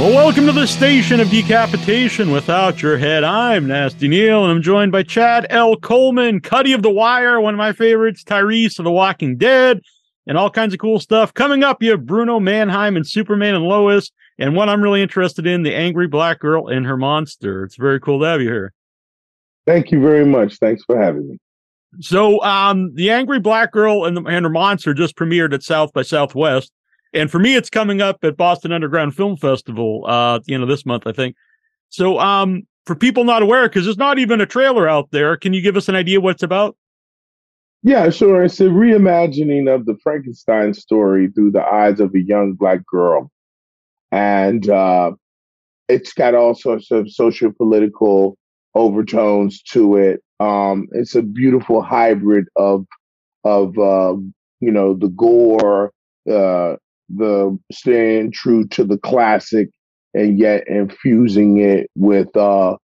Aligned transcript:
Well, 0.00 0.14
welcome 0.14 0.46
to 0.46 0.52
the 0.52 0.66
station 0.66 1.20
of 1.20 1.28
decapitation 1.28 2.30
without 2.30 2.80
your 2.80 2.96
head. 2.96 3.22
I'm 3.22 3.66
Nasty 3.66 4.08
Neal, 4.08 4.44
and 4.44 4.50
I'm 4.50 4.62
joined 4.62 4.92
by 4.92 5.02
Chad 5.02 5.46
L. 5.50 5.76
Coleman, 5.76 6.40
Cutty 6.40 6.72
of 6.72 6.80
The 6.80 6.88
Wire, 6.88 7.38
one 7.38 7.52
of 7.52 7.58
my 7.58 7.74
favorites, 7.74 8.24
Tyreese 8.24 8.78
of 8.78 8.86
The 8.86 8.90
Walking 8.90 9.36
Dead, 9.36 9.82
and 10.26 10.38
all 10.38 10.48
kinds 10.48 10.72
of 10.72 10.80
cool 10.80 11.00
stuff. 11.00 11.34
Coming 11.34 11.62
up, 11.62 11.82
you 11.82 11.90
have 11.90 12.06
Bruno 12.06 12.40
Mannheim 12.40 12.96
and 12.96 13.06
Superman 13.06 13.54
and 13.54 13.66
Lois, 13.66 14.10
and 14.38 14.56
what 14.56 14.70
I'm 14.70 14.80
really 14.80 15.02
interested 15.02 15.46
in, 15.46 15.64
the 15.64 15.74
angry 15.74 16.08
black 16.08 16.38
girl 16.38 16.68
and 16.68 16.86
her 16.86 16.96
monster. 16.96 17.64
It's 17.64 17.76
very 17.76 18.00
cool 18.00 18.20
to 18.20 18.24
have 18.24 18.40
you 18.40 18.48
here. 18.48 18.72
Thank 19.66 19.90
you 19.90 20.00
very 20.00 20.24
much. 20.24 20.56
Thanks 20.60 20.82
for 20.82 20.98
having 20.98 21.28
me. 21.28 21.38
So, 22.00 22.42
um, 22.42 22.94
the 22.94 23.10
angry 23.10 23.38
black 23.38 23.70
girl 23.70 24.06
and, 24.06 24.16
the, 24.16 24.22
and 24.22 24.46
her 24.46 24.50
monster 24.50 24.94
just 24.94 25.14
premiered 25.14 25.52
at 25.52 25.62
South 25.62 25.92
by 25.92 26.00
Southwest. 26.00 26.72
And 27.12 27.30
for 27.30 27.38
me, 27.38 27.56
it's 27.56 27.70
coming 27.70 28.00
up 28.00 28.24
at 28.24 28.36
Boston 28.36 28.72
Underground 28.72 29.16
Film 29.16 29.36
Festival 29.36 30.04
uh, 30.06 30.40
end 30.48 30.62
of 30.62 30.68
this 30.68 30.86
month, 30.86 31.06
I 31.06 31.12
think. 31.12 31.36
So, 31.88 32.18
um, 32.20 32.62
for 32.86 32.94
people 32.94 33.24
not 33.24 33.42
aware, 33.42 33.68
because 33.68 33.84
there's 33.84 33.98
not 33.98 34.18
even 34.18 34.40
a 34.40 34.46
trailer 34.46 34.88
out 34.88 35.10
there, 35.10 35.36
can 35.36 35.52
you 35.52 35.60
give 35.60 35.76
us 35.76 35.88
an 35.88 35.96
idea 35.96 36.20
what 36.20 36.30
it's 36.36 36.42
about? 36.42 36.76
Yeah, 37.82 38.10
sure. 38.10 38.44
It's 38.44 38.60
a 38.60 38.64
reimagining 38.64 39.72
of 39.72 39.86
the 39.86 39.96
Frankenstein 40.02 40.74
story 40.74 41.30
through 41.34 41.52
the 41.52 41.64
eyes 41.64 41.98
of 41.98 42.14
a 42.14 42.20
young 42.20 42.52
black 42.52 42.84
girl. 42.86 43.30
And 44.12 44.68
uh, 44.68 45.12
it's 45.88 46.12
got 46.12 46.34
all 46.34 46.54
sorts 46.54 46.90
of 46.90 47.10
socio 47.10 47.52
political 47.52 48.36
overtones 48.74 49.62
to 49.62 49.96
it. 49.96 50.22
Um, 50.40 50.88
it's 50.92 51.14
a 51.14 51.22
beautiful 51.22 51.82
hybrid 51.82 52.46
of 52.56 52.86
of 53.44 53.78
uh, 53.78 54.16
you 54.60 54.70
know 54.70 54.94
the 54.94 55.08
gore, 55.08 55.92
uh, 56.30 56.76
the 57.16 57.58
staying 57.72 58.32
true 58.32 58.66
to 58.68 58.84
the 58.84 58.98
classic 58.98 59.70
and 60.14 60.38
yet 60.38 60.64
infusing 60.68 61.58
it 61.58 61.90
with 61.96 62.34
uh 62.36 62.76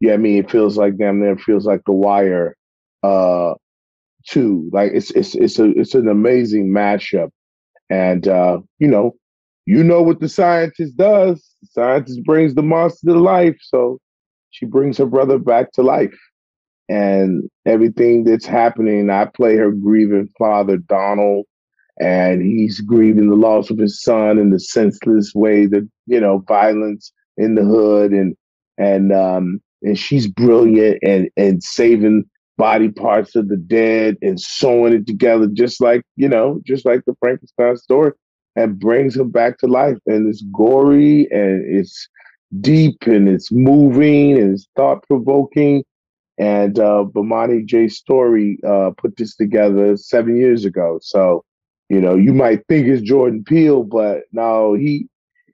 yeah, 0.00 0.14
I 0.14 0.16
mean 0.16 0.38
it 0.38 0.50
feels 0.50 0.76
like 0.76 0.96
damn 0.98 1.20
near 1.20 1.36
feels 1.38 1.66
like 1.66 1.82
the 1.86 1.92
wire 1.92 2.56
uh 3.02 3.54
too. 4.26 4.68
Like 4.72 4.92
it's 4.94 5.10
it's 5.12 5.34
it's 5.34 5.58
a 5.58 5.70
it's 5.78 5.94
an 5.94 6.08
amazing 6.08 6.68
mashup. 6.68 7.30
And 7.90 8.26
uh, 8.28 8.60
you 8.78 8.88
know, 8.88 9.12
you 9.66 9.84
know 9.84 10.02
what 10.02 10.20
the 10.20 10.28
scientist 10.28 10.96
does. 10.96 11.44
The 11.62 11.68
scientist 11.68 12.24
brings 12.24 12.54
the 12.54 12.62
monster 12.62 13.08
to 13.08 13.18
life, 13.18 13.56
so 13.60 13.98
she 14.50 14.66
brings 14.66 14.98
her 14.98 15.06
brother 15.06 15.38
back 15.38 15.72
to 15.72 15.82
life. 15.82 16.18
And 16.88 17.48
everything 17.66 18.24
that's 18.24 18.46
happening, 18.46 19.10
I 19.10 19.26
play 19.26 19.56
her 19.56 19.70
grieving 19.70 20.28
father, 20.38 20.76
Donald, 20.76 21.46
and 22.00 22.42
he's 22.42 22.80
grieving 22.80 23.28
the 23.28 23.36
loss 23.36 23.70
of 23.70 23.78
his 23.78 24.00
son 24.00 24.38
in 24.38 24.50
the 24.50 24.60
senseless 24.60 25.34
way 25.34 25.66
that 25.66 25.88
you 26.06 26.20
know 26.20 26.38
violence 26.48 27.12
in 27.36 27.54
the 27.54 27.62
hood 27.62 28.12
and 28.12 28.36
and 28.78 29.12
um 29.12 29.60
and 29.82 29.98
she's 29.98 30.26
brilliant 30.26 30.98
and 31.02 31.28
and 31.36 31.62
saving 31.62 32.24
body 32.58 32.88
parts 32.88 33.34
of 33.34 33.48
the 33.48 33.56
dead 33.56 34.16
and 34.22 34.40
sewing 34.40 34.92
it 34.92 35.06
together 35.06 35.46
just 35.46 35.80
like 35.80 36.02
you 36.16 36.28
know 36.28 36.60
just 36.66 36.84
like 36.84 37.02
the 37.06 37.16
frankenstein 37.20 37.76
story 37.76 38.12
and 38.56 38.78
brings 38.78 39.16
him 39.16 39.30
back 39.30 39.58
to 39.58 39.66
life 39.66 39.98
and 40.06 40.28
it's 40.28 40.42
gory 40.52 41.26
and 41.30 41.64
it's 41.66 42.08
deep 42.60 43.06
and 43.06 43.28
it's 43.28 43.50
moving 43.50 44.38
and 44.38 44.52
it's 44.52 44.68
thought-provoking 44.76 45.82
and 46.38 46.78
uh 46.78 47.04
Bomani 47.04 47.64
J. 47.64 47.88
Story 47.88 48.58
uh 48.66 48.90
put 48.96 49.16
this 49.16 49.36
together 49.36 49.96
seven 49.96 50.36
years 50.36 50.64
ago. 50.64 50.98
So 51.02 51.44
you 51.92 52.00
know, 52.00 52.14
you 52.14 52.32
might 52.32 52.66
think 52.68 52.86
it's 52.86 53.02
Jordan 53.02 53.44
Peele, 53.44 53.84
but 53.84 54.22
no, 54.32 54.72
he 54.72 55.08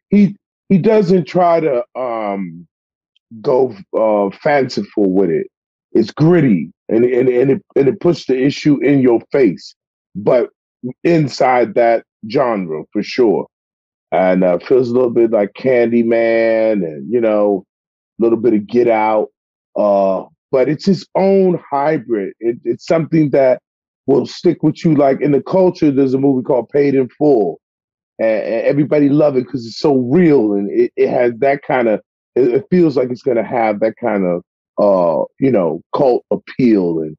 he 0.08 0.36
he 0.68 0.78
doesn't 0.78 1.24
try 1.24 1.58
to 1.58 1.82
um 1.96 2.64
go 3.42 3.74
uh 3.98 4.30
fanciful 4.40 5.10
with 5.10 5.30
it. 5.30 5.48
It's 5.90 6.12
gritty 6.12 6.70
and 6.88 7.04
and, 7.04 7.28
and 7.28 7.50
it 7.50 7.62
and 7.74 7.88
it 7.88 7.98
puts 7.98 8.26
the 8.26 8.40
issue 8.40 8.80
in 8.84 9.00
your 9.00 9.20
face, 9.32 9.74
but 10.14 10.50
inside 11.02 11.74
that 11.74 12.04
genre 12.30 12.84
for 12.92 13.02
sure. 13.02 13.48
And 14.12 14.44
uh, 14.44 14.60
feels 14.60 14.90
a 14.90 14.94
little 14.94 15.10
bit 15.10 15.32
like 15.32 15.54
Candyman 15.54 16.84
and 16.84 17.12
you 17.12 17.20
know, 17.20 17.64
a 18.20 18.22
little 18.22 18.38
bit 18.38 18.54
of 18.54 18.64
Get 18.68 18.86
Out. 18.86 19.26
Uh, 19.76 20.22
but 20.52 20.68
it's 20.68 20.86
his 20.86 21.04
own 21.16 21.60
hybrid. 21.68 22.32
It, 22.38 22.58
it's 22.62 22.86
something 22.86 23.30
that 23.30 23.60
will 24.08 24.26
stick 24.26 24.62
with 24.62 24.84
you. 24.84 24.94
Like 24.94 25.20
in 25.20 25.32
the 25.32 25.42
culture, 25.42 25.92
there's 25.92 26.14
a 26.14 26.18
movie 26.18 26.42
called 26.42 26.70
Paid 26.70 26.94
in 26.94 27.08
Full, 27.10 27.60
and, 28.18 28.42
and 28.42 28.66
everybody 28.66 29.08
love 29.08 29.36
it 29.36 29.44
because 29.44 29.64
it's 29.66 29.78
so 29.78 29.96
real 29.96 30.54
and 30.54 30.68
it, 30.70 30.90
it 30.96 31.08
has 31.08 31.32
that 31.38 31.62
kind 31.62 31.86
of. 31.86 32.00
It, 32.34 32.48
it 32.48 32.64
feels 32.70 32.96
like 32.96 33.10
it's 33.10 33.22
gonna 33.22 33.46
have 33.46 33.80
that 33.80 33.94
kind 34.00 34.24
of, 34.24 34.42
uh, 34.82 35.24
you 35.38 35.52
know, 35.52 35.82
cult 35.94 36.24
appeal 36.30 37.00
and 37.00 37.16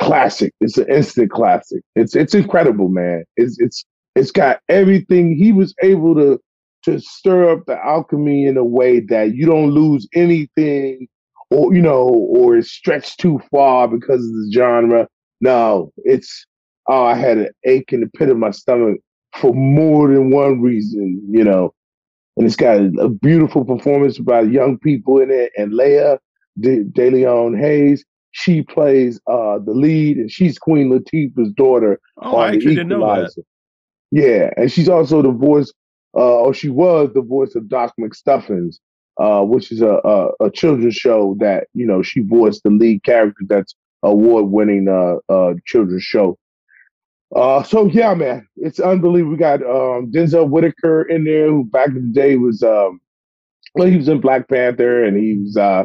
classic. 0.00 0.54
It's 0.60 0.78
an 0.78 0.90
instant 0.90 1.30
classic. 1.30 1.82
It's 1.96 2.14
it's 2.14 2.34
incredible, 2.34 2.88
man. 2.88 3.24
It's 3.36 3.58
it's 3.60 3.84
it's 4.14 4.30
got 4.30 4.60
everything. 4.68 5.36
He 5.36 5.52
was 5.52 5.74
able 5.82 6.14
to 6.14 6.38
to 6.84 7.00
stir 7.00 7.50
up 7.50 7.66
the 7.66 7.84
alchemy 7.84 8.46
in 8.46 8.56
a 8.56 8.64
way 8.64 9.00
that 9.00 9.34
you 9.34 9.44
don't 9.44 9.72
lose 9.72 10.06
anything 10.14 11.08
or 11.50 11.74
you 11.74 11.82
know 11.82 12.08
or 12.08 12.56
it's 12.56 12.70
stretched 12.70 13.18
too 13.18 13.40
far 13.50 13.88
because 13.88 14.24
of 14.24 14.32
the 14.32 14.50
genre 14.54 15.08
no, 15.40 15.92
it's 15.98 16.46
oh, 16.88 17.04
I 17.04 17.14
had 17.14 17.38
an 17.38 17.48
ache 17.64 17.92
in 17.92 18.00
the 18.00 18.08
pit 18.08 18.30
of 18.30 18.38
my 18.38 18.50
stomach 18.50 18.98
for 19.36 19.54
more 19.54 20.08
than 20.08 20.30
one 20.30 20.60
reason, 20.60 21.22
you 21.30 21.44
know. 21.44 21.74
And 22.36 22.46
it's 22.46 22.56
got 22.56 22.78
a, 22.78 22.92
a 23.00 23.08
beautiful 23.08 23.64
performance 23.64 24.18
by 24.18 24.42
young 24.42 24.78
people 24.78 25.20
in 25.20 25.30
it. 25.30 25.52
And 25.56 25.74
Laya 25.74 26.18
De, 26.60 26.84
De 26.84 27.10
Leon 27.10 27.56
Hayes, 27.58 28.04
she 28.30 28.62
plays 28.62 29.20
uh, 29.26 29.58
the 29.58 29.72
lead, 29.72 30.18
and 30.18 30.30
she's 30.30 30.58
Queen 30.58 30.90
Latifah's 30.90 31.52
daughter. 31.52 32.00
Oh, 32.18 32.36
I 32.36 32.48
actually 32.48 32.76
didn't 32.76 32.88
know 32.88 33.00
that. 33.00 33.32
Yeah, 34.10 34.50
and 34.56 34.70
she's 34.70 34.88
also 34.88 35.22
the 35.22 35.32
voice, 35.32 35.72
uh, 36.16 36.40
or 36.40 36.54
she 36.54 36.68
was 36.68 37.10
the 37.14 37.22
voice 37.22 37.54
of 37.54 37.68
Doc 37.68 37.92
McStuffins, 38.00 38.76
uh, 39.18 39.42
which 39.42 39.70
is 39.72 39.82
a, 39.82 40.00
a, 40.04 40.46
a 40.46 40.50
children's 40.50 40.94
show 40.94 41.36
that 41.40 41.66
you 41.74 41.86
know 41.86 42.02
she 42.02 42.20
voiced 42.20 42.62
the 42.62 42.70
lead 42.70 43.02
character 43.02 43.44
that's 43.48 43.74
award-winning 44.02 44.88
uh, 44.88 45.16
uh, 45.32 45.54
children's 45.66 46.02
show. 46.02 46.38
Uh, 47.34 47.62
so 47.62 47.86
yeah, 47.86 48.14
man, 48.14 48.46
it's 48.56 48.80
unbelievable. 48.80 49.32
We 49.32 49.38
got 49.38 49.62
um, 49.62 50.10
Denzel 50.10 50.48
Whitaker 50.48 51.02
in 51.02 51.24
there, 51.24 51.48
who 51.48 51.64
back 51.64 51.88
in 51.88 51.94
the 51.94 52.12
day 52.12 52.36
was 52.36 52.62
um, 52.62 53.00
well, 53.74 53.88
he 53.88 53.96
was 53.96 54.08
in 54.08 54.20
Black 54.20 54.48
Panther, 54.48 55.04
and 55.04 55.16
he 55.16 55.38
was 55.38 55.56
uh, 55.56 55.84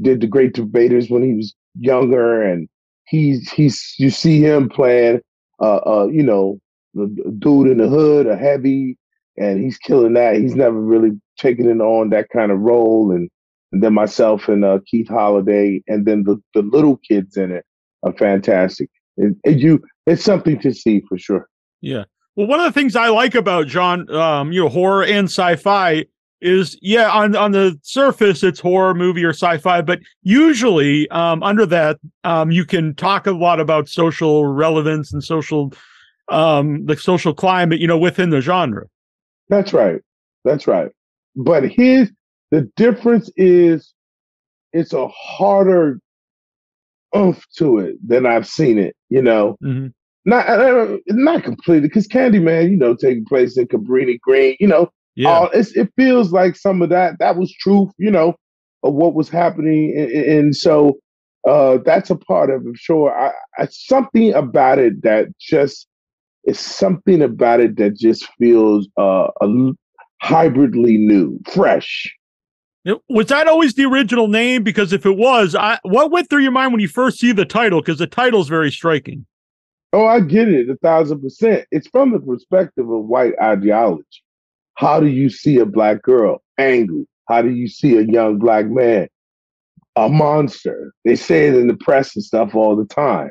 did 0.00 0.20
the 0.20 0.26
Great 0.26 0.54
Debaters 0.54 1.08
when 1.08 1.22
he 1.22 1.34
was 1.34 1.54
younger, 1.78 2.42
and 2.42 2.68
he's 3.06 3.50
he's 3.50 3.94
you 3.98 4.10
see 4.10 4.40
him 4.40 4.68
playing, 4.68 5.20
uh, 5.60 5.80
uh, 5.86 6.08
you 6.10 6.22
know, 6.22 6.58
the 6.94 7.06
dude 7.38 7.68
in 7.68 7.78
the 7.78 7.88
hood, 7.88 8.26
a 8.26 8.36
heavy, 8.36 8.98
and 9.36 9.62
he's 9.62 9.78
killing 9.78 10.14
that. 10.14 10.36
He's 10.36 10.56
never 10.56 10.80
really 10.80 11.12
taken 11.38 11.68
it 11.68 11.80
on 11.80 12.10
that 12.10 12.28
kind 12.30 12.50
of 12.50 12.58
role, 12.58 13.12
and 13.12 13.30
and 13.72 13.82
then 13.82 13.94
myself 13.94 14.48
and 14.48 14.64
uh, 14.64 14.80
Keith 14.86 15.08
Holliday, 15.08 15.82
and 15.86 16.06
then 16.06 16.24
the, 16.24 16.42
the 16.54 16.62
little 16.62 16.96
kids 16.96 17.36
in 17.36 17.50
it 17.52 17.64
are 18.02 18.12
fantastic. 18.12 18.90
It, 19.16 19.36
it, 19.44 19.58
you, 19.58 19.82
it's 20.06 20.24
something 20.24 20.58
to 20.60 20.72
see 20.72 21.02
for 21.08 21.18
sure. 21.18 21.48
Yeah. 21.80 22.04
Well, 22.36 22.46
one 22.46 22.60
of 22.60 22.72
the 22.72 22.78
things 22.80 22.96
I 22.96 23.08
like 23.08 23.34
about 23.34 23.66
John, 23.66 24.10
um, 24.14 24.52
you 24.52 24.62
know, 24.62 24.68
horror 24.68 25.04
and 25.04 25.26
sci-fi 25.26 26.06
is, 26.40 26.78
yeah, 26.80 27.10
on 27.10 27.36
on 27.36 27.52
the 27.52 27.78
surface 27.82 28.42
it's 28.42 28.60
horror 28.60 28.94
movie 28.94 29.24
or 29.24 29.30
sci-fi, 29.30 29.82
but 29.82 30.00
usually 30.22 31.08
um, 31.10 31.42
under 31.42 31.66
that 31.66 31.98
um, 32.24 32.50
you 32.50 32.64
can 32.64 32.94
talk 32.94 33.26
a 33.26 33.32
lot 33.32 33.60
about 33.60 33.88
social 33.88 34.46
relevance 34.46 35.12
and 35.12 35.22
social, 35.22 35.72
um, 36.28 36.86
the 36.86 36.96
social 36.96 37.34
climate, 37.34 37.78
you 37.78 37.86
know, 37.86 37.98
within 37.98 38.30
the 38.30 38.40
genre. 38.40 38.86
That's 39.50 39.74
right. 39.74 40.00
That's 40.44 40.66
right. 40.66 40.90
But 41.36 41.64
his 41.64 42.10
the 42.50 42.70
difference 42.76 43.30
is 43.36 43.92
it's 44.72 44.92
a 44.92 45.08
harder 45.08 46.00
oomph 47.16 47.44
to 47.56 47.78
it 47.78 47.96
than 48.06 48.26
I've 48.26 48.46
seen 48.46 48.78
it, 48.78 48.94
you 49.08 49.22
know. 49.22 49.56
Mm-hmm. 49.64 49.88
Not 50.26 50.48
uh, 50.48 50.98
not 51.08 51.44
completely 51.44 51.88
because 51.88 52.06
Candyman, 52.06 52.70
you 52.70 52.76
know, 52.76 52.94
taking 52.94 53.24
place 53.24 53.56
in 53.56 53.66
Cabrini 53.66 54.20
Green, 54.20 54.54
you 54.60 54.68
know, 54.68 54.90
yeah. 55.16 55.48
it 55.52 55.90
feels 55.96 56.30
like 56.30 56.56
some 56.56 56.82
of 56.82 56.90
that 56.90 57.18
that 57.20 57.36
was 57.36 57.52
truth, 57.54 57.90
you 57.96 58.10
know, 58.10 58.34
of 58.82 58.94
what 58.94 59.14
was 59.14 59.30
happening, 59.30 59.94
and, 59.96 60.10
and 60.10 60.56
so 60.56 60.98
uh, 61.48 61.78
that's 61.86 62.10
a 62.10 62.16
part 62.16 62.50
of 62.50 62.66
it. 62.66 62.76
Sure, 62.76 63.10
I, 63.18 63.32
I, 63.62 63.66
something 63.70 64.34
about 64.34 64.78
it 64.78 65.02
that 65.02 65.28
just 65.38 65.86
is 66.44 66.58
something 66.58 67.22
about 67.22 67.60
it 67.60 67.76
that 67.76 67.96
just 67.96 68.28
feels 68.38 68.88
uh, 68.98 69.28
a, 69.40 69.72
hybridly 70.22 70.98
new, 70.98 71.38
fresh. 71.50 72.14
Was 73.08 73.26
that 73.26 73.46
always 73.46 73.74
the 73.74 73.84
original 73.84 74.28
name? 74.28 74.62
Because 74.62 74.92
if 74.92 75.04
it 75.04 75.16
was, 75.16 75.54
I, 75.54 75.78
what 75.82 76.10
went 76.10 76.30
through 76.30 76.42
your 76.42 76.52
mind 76.52 76.72
when 76.72 76.80
you 76.80 76.88
first 76.88 77.18
see 77.18 77.32
the 77.32 77.44
title? 77.44 77.80
Because 77.80 77.98
the 77.98 78.06
title 78.06 78.40
is 78.40 78.48
very 78.48 78.70
striking. 78.70 79.26
Oh, 79.92 80.06
I 80.06 80.20
get 80.20 80.48
it 80.48 80.70
a 80.70 80.76
thousand 80.76 81.20
percent. 81.20 81.66
It's 81.70 81.88
from 81.88 82.12
the 82.12 82.20
perspective 82.20 82.88
of 82.88 83.04
white 83.04 83.34
ideology. 83.42 84.22
How 84.74 85.00
do 85.00 85.08
you 85.08 85.28
see 85.28 85.58
a 85.58 85.66
black 85.66 86.00
girl 86.02 86.42
angry? 86.58 87.06
How 87.28 87.42
do 87.42 87.50
you 87.50 87.68
see 87.68 87.96
a 87.96 88.02
young 88.02 88.38
black 88.38 88.66
man 88.66 89.08
a 89.96 90.08
monster? 90.08 90.92
They 91.04 91.16
say 91.16 91.48
it 91.48 91.54
in 91.54 91.66
the 91.66 91.76
press 91.76 92.14
and 92.14 92.24
stuff 92.24 92.54
all 92.54 92.76
the 92.76 92.86
time. 92.86 93.30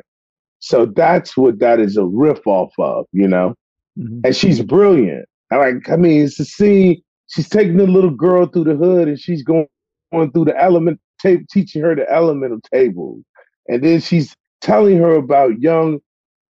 So 0.60 0.86
that's 0.86 1.36
what 1.36 1.58
that 1.58 1.80
is 1.80 1.96
a 1.96 2.04
riff 2.04 2.46
off 2.46 2.72
of, 2.78 3.06
you 3.12 3.26
know. 3.26 3.54
Mm-hmm. 3.98 4.20
And 4.24 4.36
she's 4.36 4.62
brilliant. 4.62 5.26
I 5.50 5.56
like. 5.56 5.88
I 5.88 5.96
mean, 5.96 6.24
it's 6.24 6.38
a 6.38 6.44
scene. 6.44 7.02
She's 7.30 7.48
taking 7.48 7.76
the 7.76 7.86
little 7.86 8.10
girl 8.10 8.46
through 8.46 8.64
the 8.64 8.76
hood, 8.76 9.08
and 9.08 9.18
she's 9.18 9.42
going 9.42 9.66
going 10.12 10.32
through 10.32 10.46
the 10.46 10.60
element 10.60 11.00
tape, 11.20 11.46
teaching 11.48 11.82
her 11.82 11.94
the 11.94 12.10
elemental 12.10 12.60
tables, 12.72 13.22
and 13.68 13.82
then 13.82 14.00
she's 14.00 14.34
telling 14.60 14.98
her 14.98 15.14
about 15.14 15.60
young 15.60 16.00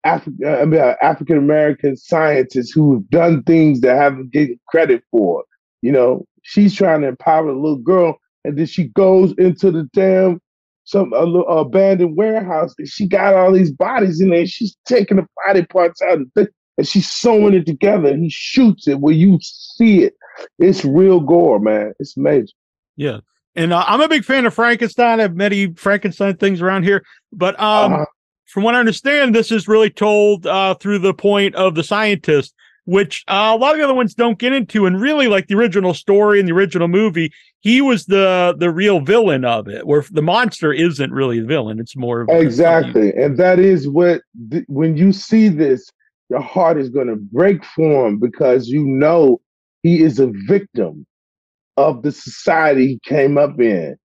Afri- 0.06 0.44
uh, 0.44 0.76
uh, 0.76 0.94
African 1.02 1.38
American 1.38 1.96
scientists 1.96 2.72
who've 2.72 3.08
done 3.10 3.42
things 3.44 3.80
that 3.80 3.96
haven't 3.96 4.32
getting 4.32 4.58
credit 4.68 5.02
for. 5.10 5.44
You 5.82 5.92
know, 5.92 6.26
she's 6.42 6.74
trying 6.74 7.02
to 7.02 7.08
empower 7.08 7.46
the 7.46 7.52
little 7.52 7.78
girl, 7.78 8.18
and 8.44 8.58
then 8.58 8.66
she 8.66 8.88
goes 8.88 9.32
into 9.38 9.70
the 9.70 9.88
damn 9.94 10.40
some 10.84 11.12
a, 11.14 11.24
a 11.24 11.60
abandoned 11.60 12.16
warehouse, 12.16 12.74
and 12.78 12.88
she 12.88 13.08
got 13.08 13.34
all 13.34 13.52
these 13.52 13.72
bodies 13.72 14.20
in 14.20 14.30
there. 14.30 14.46
She's 14.46 14.76
taking 14.86 15.16
the 15.16 15.26
body 15.46 15.64
parts 15.66 16.02
out 16.02 16.18
and, 16.18 16.30
th- 16.36 16.48
and 16.76 16.86
she's 16.86 17.10
sewing 17.10 17.54
it 17.54 17.66
together. 17.66 18.08
And 18.08 18.22
he 18.22 18.30
shoots 18.30 18.86
it 18.86 19.00
where 19.00 19.14
you 19.14 19.38
see 19.42 20.04
it. 20.04 20.14
It's 20.58 20.84
real 20.84 21.20
gore, 21.20 21.60
man. 21.60 21.92
It's 21.98 22.16
major. 22.16 22.52
Yeah. 22.96 23.20
And 23.56 23.72
uh, 23.72 23.84
I'm 23.86 24.00
a 24.00 24.08
big 24.08 24.24
fan 24.24 24.46
of 24.46 24.54
Frankenstein. 24.54 25.20
I've 25.20 25.36
many 25.36 25.72
Frankenstein 25.74 26.36
things 26.36 26.60
around 26.60 26.82
here, 26.82 27.04
but 27.32 27.58
um, 27.60 27.92
uh-huh 27.92 28.04
from 28.54 28.62
what 28.62 28.76
I 28.76 28.78
understand, 28.78 29.34
this 29.34 29.50
is 29.50 29.66
really 29.66 29.90
told 29.90 30.46
uh, 30.46 30.74
through 30.74 31.00
the 31.00 31.12
point 31.12 31.56
of 31.56 31.74
the 31.74 31.82
scientist, 31.82 32.54
which 32.84 33.24
uh, 33.26 33.52
a 33.52 33.56
lot 33.56 33.72
of 33.72 33.78
the 33.78 33.84
other 33.84 33.94
ones 33.94 34.14
don't 34.14 34.38
get 34.38 34.52
into. 34.52 34.86
And 34.86 35.00
really, 35.00 35.26
like 35.26 35.48
the 35.48 35.56
original 35.56 35.92
story 35.92 36.38
and 36.38 36.48
the 36.48 36.52
original 36.52 36.86
movie, 36.86 37.32
he 37.60 37.80
was 37.80 38.06
the 38.06 38.54
the 38.56 38.70
real 38.70 39.00
villain 39.00 39.44
of 39.44 39.66
it. 39.66 39.88
Where 39.88 40.04
the 40.08 40.22
monster 40.22 40.72
isn't 40.72 41.10
really 41.10 41.40
the 41.40 41.46
villain; 41.46 41.80
it's 41.80 41.96
more 41.96 42.20
of 42.20 42.28
a 42.28 42.38
exactly. 42.38 43.12
And 43.14 43.36
that 43.38 43.58
is 43.58 43.88
what 43.88 44.22
th- 44.50 44.64
when 44.68 44.96
you 44.96 45.12
see 45.12 45.48
this, 45.48 45.90
your 46.28 46.40
heart 46.40 46.78
is 46.78 46.90
going 46.90 47.08
to 47.08 47.16
break 47.16 47.64
for 47.64 48.06
him 48.06 48.20
because 48.20 48.68
you 48.68 48.84
know 48.84 49.40
he 49.84 50.02
is 50.02 50.18
a 50.18 50.32
victim 50.48 51.06
of 51.76 52.02
the 52.02 52.10
society 52.10 52.88
he 52.88 53.00
came 53.04 53.38
up 53.38 53.60
in. 53.60 53.96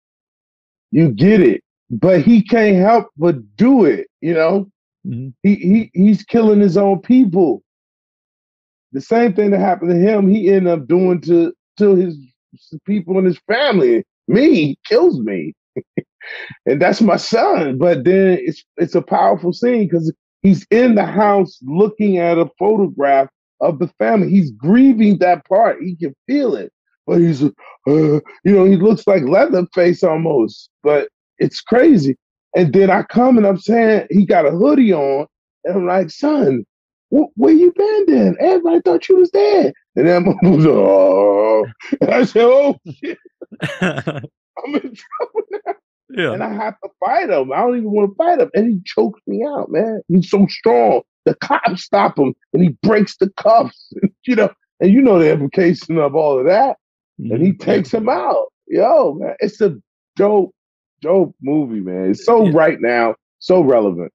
You 0.90 1.10
get 1.10 1.40
it 1.40 1.62
but 1.90 2.22
he 2.22 2.42
can't 2.42 2.76
help 2.76 3.08
but 3.16 3.56
do 3.56 3.84
it. 3.84 4.06
You 4.20 4.34
know, 4.34 4.70
mm-hmm. 5.06 5.28
he 5.42 5.54
he 5.54 5.90
he's 5.94 6.22
killing 6.22 6.60
his 6.60 6.76
own 6.76 7.00
people. 7.00 7.62
The 8.92 9.00
same 9.00 9.34
thing 9.34 9.50
that 9.50 9.60
happened 9.60 9.90
to 9.90 9.98
him, 9.98 10.28
he 10.28 10.50
ended 10.50 10.72
up 10.72 10.86
doing 10.86 11.20
to 11.22 11.52
to 11.78 11.94
his 11.94 12.16
people 12.84 13.18
in 13.18 13.24
his 13.24 13.40
family. 13.50 14.04
Me 14.26 14.76
kills 14.86 15.20
me, 15.20 15.54
and 16.66 16.80
that's 16.80 17.00
my 17.00 17.16
son. 17.16 17.78
But 17.78 18.04
then 18.04 18.38
it's 18.40 18.62
it's 18.76 18.94
a 18.94 19.02
powerful 19.02 19.52
scene 19.52 19.84
because 19.84 20.12
he's 20.42 20.66
in 20.70 20.94
the 20.94 21.06
house 21.06 21.58
looking 21.62 22.18
at 22.18 22.38
a 22.38 22.50
photograph 22.58 23.28
of 23.60 23.78
the 23.78 23.88
family. 23.98 24.30
He's 24.30 24.50
grieving 24.52 25.18
that 25.18 25.46
part. 25.46 25.82
He 25.82 25.96
can 25.96 26.14
feel 26.26 26.54
it, 26.54 26.72
but 27.06 27.18
he's 27.18 27.42
uh, 27.42 27.50
you 27.86 28.22
know 28.44 28.64
he 28.64 28.76
looks 28.76 29.06
like 29.06 29.22
Leatherface 29.24 30.02
almost. 30.02 30.70
But 30.82 31.08
it's 31.38 31.60
crazy. 31.60 32.16
And 32.56 32.72
then 32.72 32.90
I 32.90 33.02
come 33.02 33.36
and 33.36 33.46
I'm 33.46 33.58
saying 33.58 34.06
he 34.10 34.24
got 34.24 34.46
a 34.46 34.50
hoodie 34.50 34.92
on, 34.92 35.26
and 35.64 35.76
I'm 35.76 35.86
like, 35.86 36.10
son, 36.10 36.64
wh- 37.10 37.36
where 37.36 37.52
you 37.52 37.72
been 37.76 38.04
then? 38.06 38.36
Everybody 38.40 38.80
thought 38.84 39.08
you 39.08 39.16
was 39.16 39.30
dead. 39.30 39.74
And 39.96 40.06
then 40.08 40.24
my 40.24 40.50
was 40.50 40.66
oh, 40.66 41.66
and 42.00 42.10
I 42.10 42.24
said, 42.24 42.44
oh 42.44 42.78
shit, 43.02 43.18
I'm 43.80 44.74
in 44.74 44.80
trouble 44.94 45.42
now. 45.50 45.74
Yeah. 46.10 46.32
And 46.32 46.42
I 46.42 46.52
have 46.52 46.74
to 46.82 46.90
fight 47.00 47.28
him. 47.30 47.52
I 47.52 47.58
don't 47.58 47.76
even 47.76 47.90
want 47.90 48.10
to 48.10 48.16
fight 48.16 48.40
him. 48.40 48.50
And 48.54 48.66
he 48.72 48.80
chokes 48.84 49.20
me 49.26 49.44
out, 49.46 49.70
man. 49.70 50.00
He's 50.08 50.30
so 50.30 50.46
strong. 50.48 51.02
The 51.28 51.34
cops 51.36 51.84
stop 51.84 52.18
him 52.18 52.34
and 52.52 52.62
he 52.62 52.70
breaks 52.82 53.16
the 53.18 53.30
cuffs. 53.36 53.92
you 54.26 54.34
know, 54.34 54.50
and 54.80 54.92
you 54.92 55.02
know 55.02 55.18
the 55.18 55.30
implication 55.30 55.98
of 55.98 56.14
all 56.14 56.38
of 56.38 56.46
that. 56.46 56.76
And 57.18 57.42
he 57.42 57.50
mm-hmm. 57.50 57.62
takes 57.62 57.92
him 57.92 58.08
out. 58.08 58.46
Yo, 58.66 59.14
man, 59.14 59.34
it's 59.40 59.60
a 59.60 59.76
dope 60.16 60.54
dope 61.00 61.34
movie, 61.42 61.80
man. 61.80 62.10
It's 62.10 62.24
so 62.24 62.44
yeah. 62.44 62.52
right 62.54 62.80
now, 62.80 63.14
so 63.38 63.60
relevant. 63.60 64.12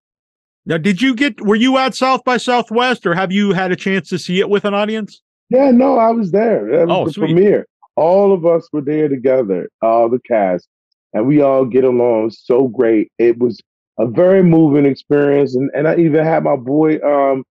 Now, 0.65 0.77
did 0.77 1.01
you 1.01 1.15
get? 1.15 1.41
Were 1.41 1.55
you 1.55 1.77
at 1.77 1.95
South 1.95 2.23
by 2.23 2.37
Southwest, 2.37 3.05
or 3.05 3.13
have 3.13 3.31
you 3.31 3.51
had 3.51 3.71
a 3.71 3.75
chance 3.75 4.09
to 4.09 4.17
see 4.17 4.39
it 4.39 4.49
with 4.49 4.63
an 4.63 4.73
audience? 4.73 5.21
Yeah, 5.49 5.71
no, 5.71 5.97
I 5.97 6.11
was 6.11 6.31
there. 6.31 6.65
That 6.71 6.87
was 6.87 6.97
oh, 6.97 7.05
the 7.05 7.13
sweet. 7.13 7.25
premiere. 7.33 7.67
All 7.95 8.33
of 8.33 8.45
us 8.45 8.67
were 8.71 8.81
there 8.81 9.09
together, 9.09 9.69
all 9.81 10.09
the 10.09 10.19
cast, 10.19 10.67
and 11.13 11.27
we 11.27 11.41
all 11.41 11.65
get 11.65 11.83
along 11.83 12.31
so 12.31 12.67
great. 12.69 13.11
It 13.19 13.37
was 13.37 13.59
a 13.99 14.07
very 14.07 14.43
moving 14.43 14.85
experience, 14.85 15.55
and, 15.55 15.69
and 15.75 15.87
I 15.87 15.95
even 15.97 16.23
had 16.23 16.43
my 16.43 16.55
boy 16.55 16.99
um, 16.99 17.43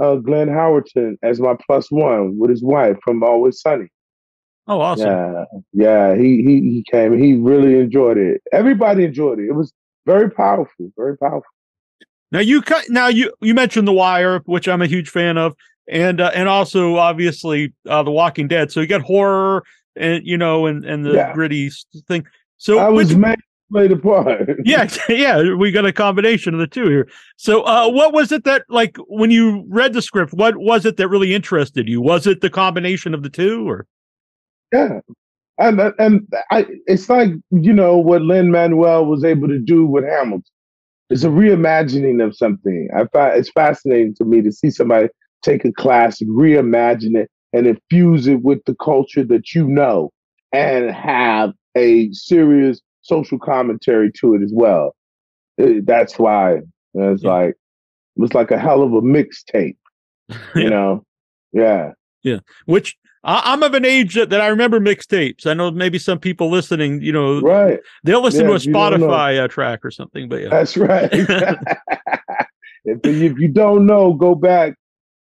uh, 0.00 0.16
Glenn 0.16 0.48
Howerton 0.48 1.16
as 1.22 1.40
my 1.40 1.56
plus 1.66 1.90
one 1.90 2.38
with 2.38 2.50
his 2.50 2.62
wife 2.62 2.96
from 3.04 3.22
Always 3.22 3.60
Sunny. 3.60 3.88
Oh, 4.66 4.80
awesome! 4.80 5.08
Yeah, 5.08 5.44
yeah. 5.72 6.14
He 6.14 6.42
he 6.42 6.60
he 6.60 6.84
came. 6.90 7.18
He 7.18 7.34
really 7.34 7.78
enjoyed 7.78 8.16
it. 8.16 8.40
Everybody 8.52 9.04
enjoyed 9.04 9.40
it. 9.40 9.48
It 9.48 9.54
was 9.54 9.72
very 10.06 10.30
powerful. 10.30 10.92
Very 10.96 11.16
powerful. 11.18 11.42
Now 12.30 12.38
you 12.40 12.62
cut. 12.62 12.84
Now 12.88 13.08
you 13.08 13.32
you 13.40 13.54
mentioned 13.54 13.88
The 13.88 13.92
Wire, 13.92 14.40
which 14.46 14.68
I'm 14.68 14.80
a 14.80 14.86
huge 14.86 15.10
fan 15.10 15.36
of, 15.36 15.54
and 15.88 16.20
uh, 16.20 16.30
and 16.34 16.48
also 16.48 16.96
obviously 16.96 17.74
uh, 17.88 18.02
The 18.04 18.12
Walking 18.12 18.48
Dead. 18.48 18.70
So 18.70 18.80
you 18.80 18.86
got 18.86 19.02
horror 19.02 19.64
and 19.96 20.26
you 20.26 20.38
know 20.38 20.66
and 20.66 20.84
and 20.84 21.04
the 21.04 21.12
yeah. 21.12 21.32
gritty 21.34 21.70
thing. 22.08 22.24
So 22.56 22.78
I 22.78 22.88
was 22.88 23.08
which, 23.08 23.18
made 23.18 23.38
play 23.72 23.88
the 23.88 23.96
part. 23.96 24.48
yeah, 24.64 24.88
yeah. 25.08 25.54
We 25.54 25.72
got 25.72 25.86
a 25.86 25.92
combination 25.92 26.54
of 26.54 26.60
the 26.60 26.66
two 26.66 26.88
here. 26.88 27.08
So 27.36 27.62
uh, 27.62 27.88
what 27.90 28.12
was 28.12 28.30
it 28.30 28.44
that 28.44 28.64
like 28.68 28.96
when 29.08 29.30
you 29.30 29.64
read 29.68 29.94
the 29.94 30.02
script? 30.02 30.32
What 30.32 30.58
was 30.58 30.84
it 30.84 30.96
that 30.98 31.08
really 31.08 31.34
interested 31.34 31.88
you? 31.88 32.00
Was 32.00 32.26
it 32.26 32.40
the 32.40 32.50
combination 32.50 33.14
of 33.14 33.22
the 33.22 33.30
two, 33.30 33.68
or? 33.68 33.86
Yeah. 34.72 35.00
And 35.58 35.80
and 35.98 36.26
I, 36.50 36.66
it's 36.86 37.08
like 37.08 37.30
you 37.50 37.72
know 37.72 37.96
what 37.96 38.22
Lin 38.22 38.50
Manuel 38.50 39.06
was 39.06 39.24
able 39.24 39.48
to 39.48 39.58
do 39.58 39.86
with 39.86 40.04
Hamilton. 40.04 40.44
It's 41.10 41.24
a 41.24 41.28
reimagining 41.28 42.24
of 42.24 42.34
something. 42.34 42.88
I 42.94 43.04
find 43.12 43.38
it's 43.38 43.50
fascinating 43.50 44.14
to 44.16 44.24
me 44.24 44.40
to 44.42 44.50
see 44.52 44.70
somebody 44.70 45.08
take 45.42 45.64
a 45.64 45.72
classic, 45.72 46.26
reimagine 46.28 47.16
it, 47.16 47.30
and 47.52 47.66
infuse 47.66 48.26
it 48.26 48.42
with 48.42 48.60
the 48.64 48.74
culture 48.76 49.24
that 49.24 49.54
you 49.54 49.66
know, 49.66 50.10
and 50.52 50.90
have 50.90 51.52
a 51.76 52.10
serious 52.12 52.80
social 53.02 53.38
commentary 53.38 54.10
to 54.20 54.34
it 54.34 54.42
as 54.42 54.52
well. 54.54 54.94
It, 55.58 55.86
that's 55.86 56.18
why 56.18 56.60
it's 56.94 57.22
yeah. 57.22 57.30
like 57.30 57.50
it 57.50 58.20
was 58.20 58.34
like 58.34 58.50
a 58.50 58.58
hell 58.58 58.82
of 58.82 58.92
a 58.92 59.02
mixtape, 59.02 59.76
you 60.54 60.70
know. 60.70 61.04
Yeah. 61.52 61.92
Yeah. 62.22 62.38
Which 62.66 62.96
I, 63.24 63.52
am 63.52 63.62
of 63.62 63.74
an 63.74 63.84
age 63.84 64.14
that, 64.14 64.30
that 64.30 64.40
I 64.40 64.48
remember 64.48 64.80
mixtapes. 64.80 65.46
I 65.46 65.54
know 65.54 65.70
maybe 65.70 65.98
some 65.98 66.18
people 66.18 66.50
listening, 66.50 67.02
you 67.02 67.12
know, 67.12 67.40
right? 67.40 67.80
They'll 68.04 68.22
listen 68.22 68.42
yeah, 68.42 68.48
to 68.48 68.54
a 68.54 68.58
Spotify 68.58 69.42
uh, 69.42 69.48
track 69.48 69.84
or 69.84 69.90
something. 69.90 70.28
But 70.28 70.42
yeah, 70.42 70.48
that's 70.48 70.76
right. 70.76 71.08
if, 72.84 73.00
if 73.04 73.38
you 73.38 73.48
don't 73.48 73.86
know, 73.86 74.14
go 74.14 74.34
back 74.34 74.74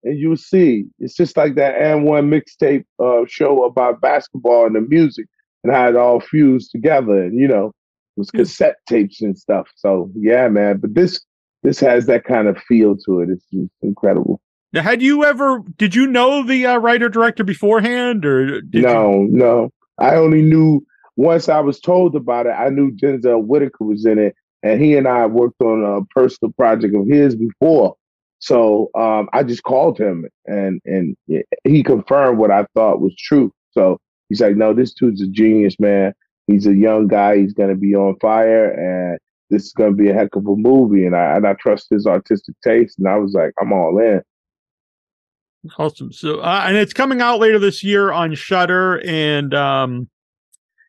and 0.03 0.17
you'll 0.17 0.37
see. 0.37 0.85
It's 0.99 1.15
just 1.15 1.37
like 1.37 1.55
that 1.55 1.75
AND1 1.75 2.27
mixtape 2.27 2.85
uh, 2.99 3.25
show 3.27 3.65
about 3.65 4.01
basketball 4.01 4.65
and 4.65 4.75
the 4.75 4.81
music 4.81 5.27
and 5.63 5.73
how 5.73 5.89
it 5.89 5.95
all 5.95 6.19
fused 6.19 6.71
together. 6.71 7.23
And 7.23 7.39
you 7.39 7.47
know, 7.47 7.67
it 7.67 7.73
was 8.17 8.31
cassette 8.31 8.77
tapes 8.87 9.21
and 9.21 9.37
stuff. 9.37 9.67
So 9.75 10.11
yeah, 10.15 10.47
man. 10.47 10.77
But 10.77 10.95
this 10.95 11.21
this 11.63 11.79
has 11.79 12.05
that 12.07 12.23
kind 12.23 12.47
of 12.47 12.57
feel 12.67 12.97
to 13.05 13.21
it. 13.21 13.29
It's, 13.29 13.45
it's 13.51 13.73
incredible. 13.81 14.41
Now, 14.73 14.81
had 14.81 15.01
you 15.01 15.25
ever? 15.25 15.61
Did 15.77 15.95
you 15.95 16.07
know 16.07 16.43
the 16.43 16.65
uh, 16.65 16.77
writer 16.77 17.09
director 17.09 17.43
beforehand, 17.43 18.25
or 18.25 18.61
no? 18.73 19.23
You... 19.23 19.27
No, 19.29 19.69
I 19.99 20.15
only 20.15 20.41
knew 20.41 20.85
once 21.17 21.49
I 21.49 21.59
was 21.59 21.79
told 21.79 22.15
about 22.15 22.45
it. 22.45 22.51
I 22.51 22.69
knew 22.69 22.91
Denzel 22.91 23.43
Whitaker 23.43 23.83
was 23.83 24.05
in 24.05 24.17
it, 24.17 24.35
and 24.63 24.81
he 24.81 24.95
and 24.95 25.07
I 25.07 25.25
worked 25.25 25.61
on 25.61 25.83
a 25.83 26.05
personal 26.13 26.53
project 26.53 26.95
of 26.95 27.05
his 27.07 27.35
before. 27.35 27.95
So 28.39 28.89
um, 28.95 29.29
I 29.33 29.43
just 29.43 29.63
called 29.63 29.99
him, 29.99 30.25
and 30.45 30.81
and 30.85 31.17
he 31.65 31.83
confirmed 31.83 32.39
what 32.39 32.49
I 32.49 32.65
thought 32.73 33.01
was 33.01 33.15
true. 33.15 33.51
So 33.71 33.99
he's 34.31 34.39
like, 34.39 34.55
"No, 34.55 34.73
this 34.73 34.93
dude's 34.93 35.21
a 35.21 35.27
genius, 35.27 35.75
man. 35.77 36.13
He's 36.47 36.65
a 36.65 36.73
young 36.73 37.07
guy. 37.07 37.37
He's 37.37 37.53
going 37.53 37.69
to 37.69 37.75
be 37.75 37.95
on 37.95 38.17
fire, 38.19 38.71
and 38.71 39.19
this 39.49 39.65
is 39.65 39.73
going 39.73 39.91
to 39.91 39.95
be 39.95 40.09
a 40.09 40.13
heck 40.13 40.35
of 40.37 40.47
a 40.47 40.55
movie." 40.55 41.05
And 41.05 41.15
I 41.15 41.35
and 41.35 41.45
I 41.45 41.53
trust 41.53 41.87
his 41.89 42.07
artistic 42.07 42.55
taste, 42.63 42.97
and 42.97 43.09
I 43.09 43.17
was 43.17 43.33
like, 43.33 43.51
"I'm 43.61 43.73
all 43.73 43.99
in." 43.99 44.21
Awesome. 45.77 46.13
So, 46.13 46.39
uh, 46.39 46.63
and 46.65 46.77
it's 46.77 46.93
coming 46.93 47.21
out 47.21 47.39
later 47.39 47.59
this 47.59 47.83
year 47.83 48.11
on 48.11 48.33
Shudder 48.33 49.01
and 49.05 49.53
um 49.53 50.09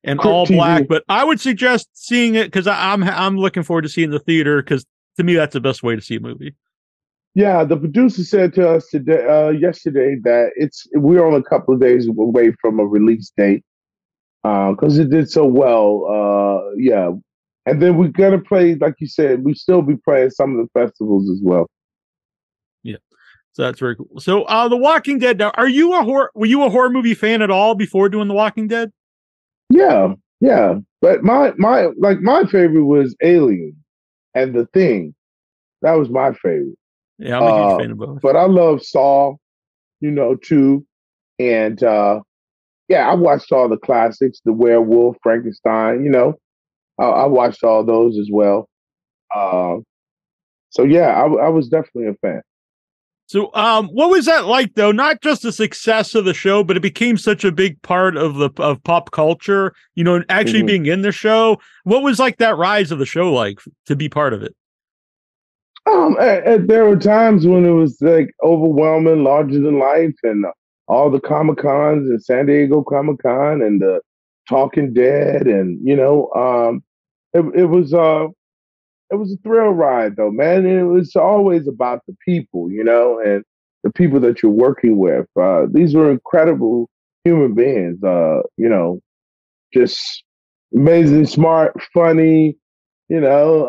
and 0.04 0.20
All 0.20 0.46
TV. 0.46 0.54
Black. 0.54 0.88
But 0.88 1.02
I 1.08 1.24
would 1.24 1.40
suggest 1.40 1.88
seeing 1.94 2.36
it 2.36 2.44
because 2.44 2.68
I'm 2.68 3.02
I'm 3.02 3.36
looking 3.36 3.64
forward 3.64 3.82
to 3.82 3.88
seeing 3.88 4.10
the 4.10 4.20
theater 4.20 4.62
because 4.62 4.86
to 5.16 5.24
me 5.24 5.34
that's 5.34 5.52
the 5.52 5.60
best 5.60 5.82
way 5.82 5.96
to 5.96 6.00
see 6.00 6.16
a 6.16 6.20
movie. 6.20 6.54
Yeah, 7.34 7.64
the 7.64 7.78
producer 7.78 8.24
said 8.24 8.52
to 8.54 8.68
us 8.68 8.88
today, 8.88 9.26
uh, 9.26 9.50
yesterday, 9.50 10.16
that 10.24 10.50
it's 10.54 10.86
we're 10.94 11.24
only 11.24 11.40
a 11.40 11.42
couple 11.42 11.74
of 11.74 11.80
days 11.80 12.06
away 12.06 12.52
from 12.60 12.78
a 12.78 12.84
release 12.84 13.32
date 13.36 13.64
because 14.42 14.98
uh, 14.98 15.02
it 15.02 15.10
did 15.10 15.30
so 15.30 15.46
well. 15.46 16.04
Uh, 16.06 16.74
yeah, 16.76 17.10
and 17.64 17.80
then 17.80 17.96
we're 17.96 18.08
gonna 18.08 18.38
play, 18.38 18.74
like 18.74 18.96
you 18.98 19.06
said, 19.06 19.44
we 19.44 19.54
still 19.54 19.80
be 19.80 19.96
playing 19.96 20.30
some 20.30 20.58
of 20.58 20.66
the 20.66 20.78
festivals 20.78 21.30
as 21.30 21.40
well. 21.42 21.66
Yeah, 22.82 22.96
so 23.52 23.62
that's 23.62 23.80
very 23.80 23.96
cool. 23.96 24.10
So, 24.18 24.42
uh, 24.42 24.68
The 24.68 24.76
Walking 24.76 25.18
Dead. 25.18 25.38
Now, 25.38 25.52
are 25.54 25.68
you 25.68 25.94
a 25.94 26.02
horror? 26.02 26.30
Were 26.34 26.46
you 26.46 26.64
a 26.64 26.70
horror 26.70 26.90
movie 26.90 27.14
fan 27.14 27.40
at 27.40 27.50
all 27.50 27.74
before 27.74 28.10
doing 28.10 28.28
The 28.28 28.34
Walking 28.34 28.68
Dead? 28.68 28.92
Yeah, 29.70 30.14
yeah, 30.42 30.74
but 31.00 31.22
my 31.22 31.54
my 31.56 31.88
like 31.96 32.20
my 32.20 32.44
favorite 32.44 32.84
was 32.84 33.16
Alien 33.22 33.76
and 34.34 34.54
The 34.54 34.66
Thing. 34.74 35.14
That 35.80 35.94
was 35.94 36.10
my 36.10 36.34
favorite. 36.34 36.76
Yeah, 37.22 37.38
I'm 37.38 37.42
a 37.42 37.46
huge 37.46 37.72
uh, 37.72 37.78
fan 37.78 37.90
of 37.92 37.98
both. 37.98 38.20
But 38.20 38.36
I 38.36 38.46
love 38.46 38.82
Saw, 38.82 39.36
you 40.00 40.10
know, 40.10 40.36
too. 40.36 40.84
And 41.38 41.82
uh 41.82 42.20
yeah, 42.88 43.08
I 43.08 43.14
watched 43.14 43.52
all 43.52 43.68
the 43.68 43.78
classics, 43.78 44.40
The 44.44 44.52
Werewolf, 44.52 45.16
Frankenstein, 45.22 46.04
you 46.04 46.10
know. 46.10 46.34
I, 46.98 47.04
I 47.04 47.26
watched 47.26 47.64
all 47.64 47.84
those 47.84 48.18
as 48.18 48.28
well. 48.30 48.68
Uh, 49.34 49.76
so 50.70 50.84
yeah, 50.84 51.08
I, 51.08 51.24
I 51.46 51.48
was 51.48 51.68
definitely 51.68 52.08
a 52.08 52.14
fan. 52.14 52.42
So, 53.26 53.50
um, 53.54 53.88
what 53.88 54.10
was 54.10 54.26
that 54.26 54.44
like, 54.44 54.74
though? 54.74 54.92
Not 54.92 55.22
just 55.22 55.40
the 55.40 55.52
success 55.52 56.14
of 56.14 56.26
the 56.26 56.34
show, 56.34 56.62
but 56.62 56.76
it 56.76 56.80
became 56.80 57.16
such 57.16 57.44
a 57.44 57.52
big 57.52 57.80
part 57.80 58.14
of 58.16 58.34
the 58.34 58.50
of 58.58 58.82
pop 58.84 59.10
culture. 59.10 59.72
You 59.94 60.04
know, 60.04 60.22
actually 60.28 60.58
mm-hmm. 60.58 60.66
being 60.66 60.86
in 60.86 61.00
the 61.00 61.12
show. 61.12 61.58
What 61.84 62.02
was 62.02 62.18
like 62.18 62.36
that 62.38 62.58
rise 62.58 62.90
of 62.90 62.98
the 62.98 63.06
show 63.06 63.32
like 63.32 63.58
to 63.86 63.96
be 63.96 64.10
part 64.10 64.34
of 64.34 64.42
it? 64.42 64.54
Um, 65.90 66.16
and, 66.20 66.44
and 66.46 66.68
there 66.70 66.84
were 66.84 66.96
times 66.96 67.46
when 67.46 67.64
it 67.64 67.72
was 67.72 67.98
like 68.00 68.32
overwhelming, 68.42 69.24
larger 69.24 69.60
than 69.60 69.78
life, 69.78 70.14
and 70.22 70.44
all 70.88 71.10
the 71.10 71.20
Comic 71.20 71.58
Cons 71.58 72.08
and 72.08 72.22
San 72.22 72.46
Diego 72.46 72.82
Comic 72.82 73.22
Con 73.22 73.62
and 73.62 73.80
the 73.80 74.00
Talking 74.48 74.92
Dead, 74.92 75.46
and 75.46 75.78
you 75.82 75.96
know, 75.96 76.30
um, 76.32 76.82
it, 77.32 77.62
it 77.62 77.66
was 77.66 77.94
uh, 77.94 78.26
it 79.10 79.16
was 79.16 79.32
a 79.32 79.36
thrill 79.42 79.70
ride 79.70 80.16
though, 80.16 80.30
man. 80.30 80.66
And 80.66 80.80
it 80.80 80.84
was 80.84 81.14
always 81.16 81.68
about 81.68 82.00
the 82.06 82.16
people, 82.24 82.70
you 82.70 82.84
know, 82.84 83.20
and 83.20 83.44
the 83.84 83.92
people 83.92 84.20
that 84.20 84.42
you're 84.42 84.52
working 84.52 84.98
with. 84.98 85.26
Uh, 85.40 85.66
these 85.70 85.94
were 85.94 86.10
incredible 86.10 86.88
human 87.24 87.54
beings. 87.54 88.02
Uh, 88.02 88.40
you 88.56 88.68
know, 88.68 89.00
just 89.72 90.24
amazing, 90.74 91.26
smart, 91.26 91.74
funny, 91.92 92.56
you 93.08 93.20
know, 93.20 93.66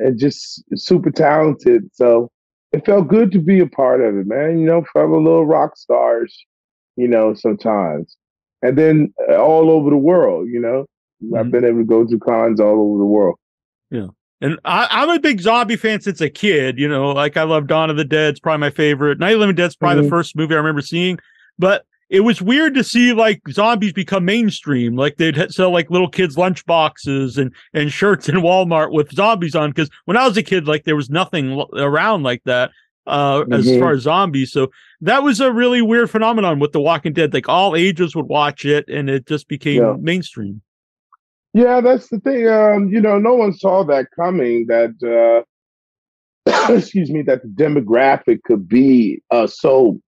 and 0.00 0.18
just 0.18 0.62
super 0.76 1.10
talented. 1.10 1.88
So 1.92 2.30
it 2.72 2.84
felt 2.84 3.08
good 3.08 3.32
to 3.32 3.38
be 3.38 3.60
a 3.60 3.66
part 3.66 4.00
of 4.00 4.16
it, 4.16 4.26
man. 4.26 4.58
You 4.58 4.66
know, 4.66 4.84
fellow 4.92 5.20
little 5.20 5.46
rock 5.46 5.76
stars, 5.76 6.36
you 6.96 7.08
know, 7.08 7.34
sometimes. 7.34 8.16
And 8.62 8.76
then 8.76 9.14
uh, 9.28 9.36
all 9.36 9.70
over 9.70 9.90
the 9.90 9.96
world, 9.96 10.48
you 10.48 10.60
know. 10.60 10.86
Mm-hmm. 11.22 11.36
I've 11.36 11.50
been 11.50 11.64
able 11.64 11.78
to 11.78 11.84
go 11.84 12.04
to 12.04 12.18
cons 12.18 12.60
all 12.60 12.80
over 12.80 12.98
the 12.98 13.04
world. 13.04 13.36
Yeah. 13.90 14.08
And 14.42 14.58
I, 14.64 15.02
am 15.02 15.10
a 15.10 15.20
big 15.20 15.40
zombie 15.40 15.76
fan 15.76 16.00
since 16.00 16.20
a 16.22 16.30
kid, 16.30 16.78
you 16.78 16.88
know, 16.88 17.10
like 17.10 17.36
I 17.36 17.42
love 17.42 17.66
Dawn 17.66 17.90
of 17.90 17.98
the 17.98 18.06
Dead. 18.06 18.30
It's 18.30 18.40
probably 18.40 18.60
my 18.60 18.70
favorite. 18.70 19.18
Night 19.18 19.32
of 19.32 19.34
the 19.34 19.40
Living 19.40 19.56
Dead's 19.56 19.76
probably 19.76 19.98
mm-hmm. 19.98 20.06
the 20.06 20.10
first 20.10 20.34
movie 20.34 20.54
I 20.54 20.58
remember 20.58 20.80
seeing. 20.80 21.18
But 21.58 21.84
it 22.10 22.20
was 22.20 22.42
weird 22.42 22.74
to 22.74 22.82
see 22.82 23.12
like 23.12 23.40
zombies 23.50 23.92
become 23.92 24.24
mainstream. 24.24 24.96
Like 24.96 25.16
they'd 25.16 25.50
sell 25.52 25.70
like 25.70 25.90
little 25.90 26.08
kids 26.08 26.36
lunch 26.36 26.66
boxes 26.66 27.38
and 27.38 27.54
and 27.72 27.92
shirts 27.92 28.28
in 28.28 28.34
Walmart 28.36 28.92
with 28.92 29.12
zombies 29.12 29.54
on. 29.54 29.70
Because 29.70 29.88
when 30.06 30.16
I 30.16 30.26
was 30.26 30.36
a 30.36 30.42
kid, 30.42 30.66
like 30.66 30.84
there 30.84 30.96
was 30.96 31.08
nothing 31.08 31.62
around 31.74 32.24
like 32.24 32.42
that 32.44 32.72
uh, 33.06 33.42
mm-hmm. 33.42 33.52
as 33.52 33.78
far 33.78 33.92
as 33.92 34.02
zombies. 34.02 34.52
So 34.52 34.72
that 35.00 35.22
was 35.22 35.40
a 35.40 35.52
really 35.52 35.82
weird 35.82 36.10
phenomenon 36.10 36.58
with 36.58 36.72
The 36.72 36.80
Walking 36.80 37.12
Dead. 37.12 37.32
Like 37.32 37.48
all 37.48 37.76
ages 37.76 38.16
would 38.16 38.26
watch 38.26 38.64
it, 38.64 38.88
and 38.88 39.08
it 39.08 39.26
just 39.28 39.46
became 39.46 39.82
yeah. 39.82 39.94
mainstream. 39.98 40.62
Yeah, 41.52 41.80
that's 41.80 42.08
the 42.08 42.18
thing. 42.18 42.48
Um, 42.48 42.88
you 42.88 43.00
know, 43.00 43.18
no 43.18 43.34
one 43.34 43.52
saw 43.52 43.84
that 43.84 44.06
coming. 44.16 44.66
That 44.66 45.44
uh, 46.46 46.72
excuse 46.74 47.10
me, 47.10 47.22
that 47.22 47.42
the 47.42 47.48
demographic 47.48 48.42
could 48.42 48.68
be 48.68 49.22
uh, 49.30 49.46
so 49.46 50.00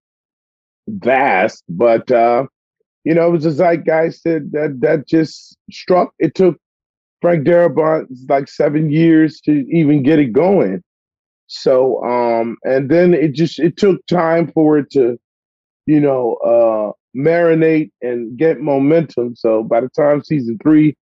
vast, 0.89 1.65
but 1.69 2.11
uh, 2.11 2.47
you 3.05 3.15
know, 3.15 3.27
it 3.29 3.33
was 3.33 3.47
a 3.47 3.51
zeitgeist 3.51 4.25
that 4.25 4.49
that, 4.53 4.81
that 4.81 5.09
just 5.09 5.57
struck. 5.71 6.13
It 6.19 6.35
took 6.35 6.59
Frank 7.21 7.47
Darabont 7.47 8.07
like 8.29 8.49
seven 8.49 8.91
years 8.91 9.41
to 9.43 9.65
even 9.71 10.03
get 10.03 10.19
it 10.19 10.33
going. 10.33 10.83
So, 11.47 12.03
um, 12.05 12.57
and 12.65 12.91
then 12.91 13.15
it 13.15 13.35
just 13.35 13.59
it 13.59 13.77
took 13.77 14.05
time 14.07 14.51
for 14.53 14.79
it 14.79 14.91
to, 14.93 15.19
you 15.87 16.01
know, 16.01 16.35
uh, 16.37 16.93
marinate 17.17 17.91
and 18.01 18.37
get 18.37 18.61
momentum. 18.61 19.37
So 19.37 19.63
by 19.63 19.81
the 19.81 19.91
time 19.91 20.23
season 20.23 20.59
three 20.63 20.97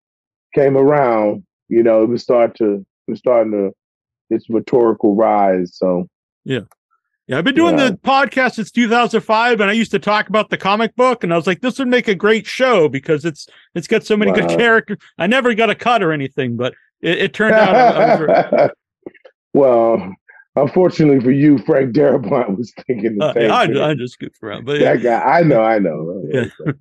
came 0.55 0.75
around, 0.75 1.43
you 1.67 1.83
know, 1.83 2.03
it 2.03 2.09
was 2.09 2.23
start 2.23 2.55
to 2.57 2.85
it 3.07 3.11
was 3.11 3.19
starting 3.19 3.51
to 3.51 3.71
its 4.29 4.49
rhetorical 4.49 5.15
rise. 5.15 5.75
So 5.75 6.07
yeah. 6.45 6.61
Yeah, 7.29 7.37
I've 7.37 7.43
been 7.43 7.53
doing 7.53 7.77
yeah. 7.77 7.91
the 7.91 7.97
podcast 7.97 8.55
since 8.55 8.71
2005, 8.71 9.61
and 9.61 9.69
I 9.69 9.73
used 9.73 9.91
to 9.91 9.99
talk 9.99 10.29
about 10.29 10.49
the 10.49 10.57
comic 10.57 10.95
book, 10.95 11.23
and 11.23 11.31
I 11.31 11.35
was 11.35 11.45
like, 11.45 11.61
this 11.61 11.77
would 11.77 11.87
make 11.87 12.07
a 12.07 12.15
great 12.15 12.47
show 12.47 12.89
because 12.89 13.23
it's 13.23 13.47
it's 13.75 13.85
got 13.85 14.03
so 14.03 14.17
many 14.17 14.31
wow. 14.31 14.37
good 14.37 14.57
characters. 14.57 14.97
I 15.19 15.27
never 15.27 15.53
got 15.53 15.69
a 15.69 15.75
cut 15.75 16.01
or 16.01 16.11
anything, 16.11 16.57
but 16.57 16.73
it, 17.01 17.19
it 17.19 17.33
turned 17.35 17.53
out. 17.53 17.75
I 17.75 18.19
was... 18.19 18.71
well, 19.53 20.11
unfortunately 20.55 21.19
for 21.19 21.29
you, 21.29 21.59
Frank 21.59 21.93
Darabont 21.93 22.57
was 22.57 22.73
thinking 22.87 23.19
the 23.19 23.25
uh, 23.25 23.33
same. 23.35 23.51
I, 23.51 23.67
thing. 23.67 23.77
I 23.77 23.93
just 23.93 24.17
goofed 24.17 24.41
around, 24.41 24.65
but 24.65 24.79
that 24.79 25.03
guy, 25.03 25.21
I 25.21 25.43
know, 25.43 25.61
I 25.61 25.77
know. 25.77 26.23
Yeah. 26.33 26.45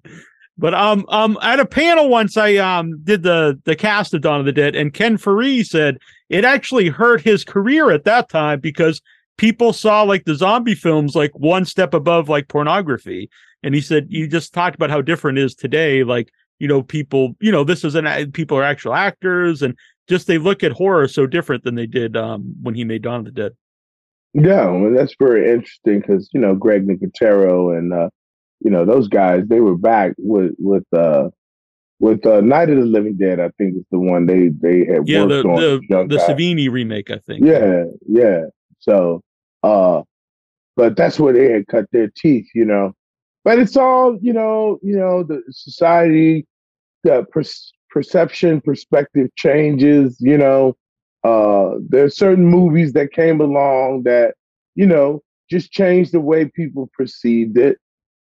But 0.60 0.74
um 0.74 1.06
um 1.08 1.38
at 1.40 1.60
a 1.60 1.64
panel 1.64 2.08
once 2.08 2.36
I 2.36 2.56
um 2.56 3.00
did 3.04 3.22
the 3.22 3.60
the 3.64 3.76
cast 3.76 4.12
of 4.12 4.22
Dawn 4.22 4.40
of 4.40 4.46
the 4.46 4.50
Dead 4.50 4.74
and 4.74 4.92
Ken 4.92 5.16
Foree 5.16 5.64
said 5.64 5.98
it 6.28 6.44
actually 6.44 6.88
hurt 6.88 7.20
his 7.20 7.44
career 7.44 7.92
at 7.92 8.02
that 8.06 8.28
time 8.28 8.58
because 8.58 9.00
people 9.38 9.72
saw 9.72 10.02
like 10.02 10.24
the 10.24 10.34
zombie 10.34 10.74
films 10.74 11.16
like 11.16 11.32
one 11.38 11.64
step 11.64 11.94
above 11.94 12.28
like 12.28 12.48
pornography. 12.48 13.30
And 13.62 13.74
he 13.74 13.80
said, 13.80 14.06
you 14.10 14.28
just 14.28 14.52
talked 14.52 14.76
about 14.76 14.90
how 14.90 15.00
different 15.00 15.38
it 15.38 15.44
is 15.44 15.54
today. 15.54 16.04
Like, 16.04 16.30
you 16.58 16.68
know, 16.68 16.82
people, 16.82 17.34
you 17.40 17.50
know, 17.50 17.64
this 17.64 17.84
is 17.84 17.94
an, 17.94 18.32
people 18.32 18.58
are 18.58 18.62
actual 18.62 18.94
actors 18.94 19.62
and 19.62 19.74
just 20.08 20.26
they 20.26 20.38
look 20.38 20.62
at 20.62 20.72
horror 20.72 21.08
so 21.08 21.26
different 21.26 21.64
than 21.64 21.74
they 21.74 21.86
did 21.86 22.16
um, 22.16 22.54
when 22.62 22.74
he 22.74 22.84
made 22.84 23.02
Dawn 23.02 23.20
of 23.20 23.24
the 23.24 23.30
Dead. 23.30 23.52
Yeah, 24.34 24.70
well, 24.70 24.92
that's 24.92 25.14
very 25.18 25.50
interesting 25.50 26.00
because, 26.00 26.28
you 26.32 26.40
know, 26.40 26.54
Greg 26.54 26.86
Nicotero 26.86 27.76
and, 27.76 27.92
uh, 27.92 28.10
you 28.60 28.70
know, 28.70 28.84
those 28.84 29.08
guys, 29.08 29.44
they 29.46 29.60
were 29.60 29.76
back 29.76 30.12
with, 30.18 30.52
with, 30.58 30.84
uh, 30.92 31.30
with 32.00 32.24
uh, 32.26 32.40
Night 32.40 32.70
of 32.70 32.76
the 32.76 32.84
Living 32.84 33.16
Dead, 33.16 33.40
I 33.40 33.50
think 33.58 33.76
is 33.76 33.84
the 33.90 33.98
one 33.98 34.26
they 34.26 34.50
they 34.50 34.84
had 34.84 35.08
yeah, 35.08 35.24
worked 35.24 35.42
the, 35.42 35.48
on. 35.48 36.08
The, 36.08 36.16
the 36.16 36.22
Savini 36.22 36.70
remake, 36.70 37.10
I 37.10 37.18
think. 37.18 37.44
Yeah, 37.44 37.84
yeah. 38.06 38.42
So 38.78 39.20
uh, 39.62 40.02
but 40.76 40.96
that's 40.96 41.18
where 41.18 41.32
they 41.32 41.50
had 41.50 41.66
cut 41.66 41.86
their 41.92 42.08
teeth, 42.16 42.46
you 42.54 42.64
know. 42.64 42.92
But 43.44 43.58
it's 43.58 43.76
all, 43.76 44.18
you 44.20 44.32
know, 44.32 44.78
you 44.82 44.96
know, 44.96 45.22
the 45.22 45.42
society, 45.50 46.46
the 47.04 47.24
per- 47.32 47.42
perception, 47.90 48.60
perspective 48.60 49.28
changes, 49.36 50.16
you 50.20 50.38
know. 50.38 50.76
Uh, 51.24 51.76
there's 51.88 52.16
certain 52.16 52.46
movies 52.46 52.92
that 52.92 53.12
came 53.12 53.40
along 53.40 54.04
that, 54.04 54.34
you 54.74 54.86
know, 54.86 55.22
just 55.50 55.72
changed 55.72 56.12
the 56.12 56.20
way 56.20 56.44
people 56.44 56.90
perceived 56.96 57.58
it 57.58 57.78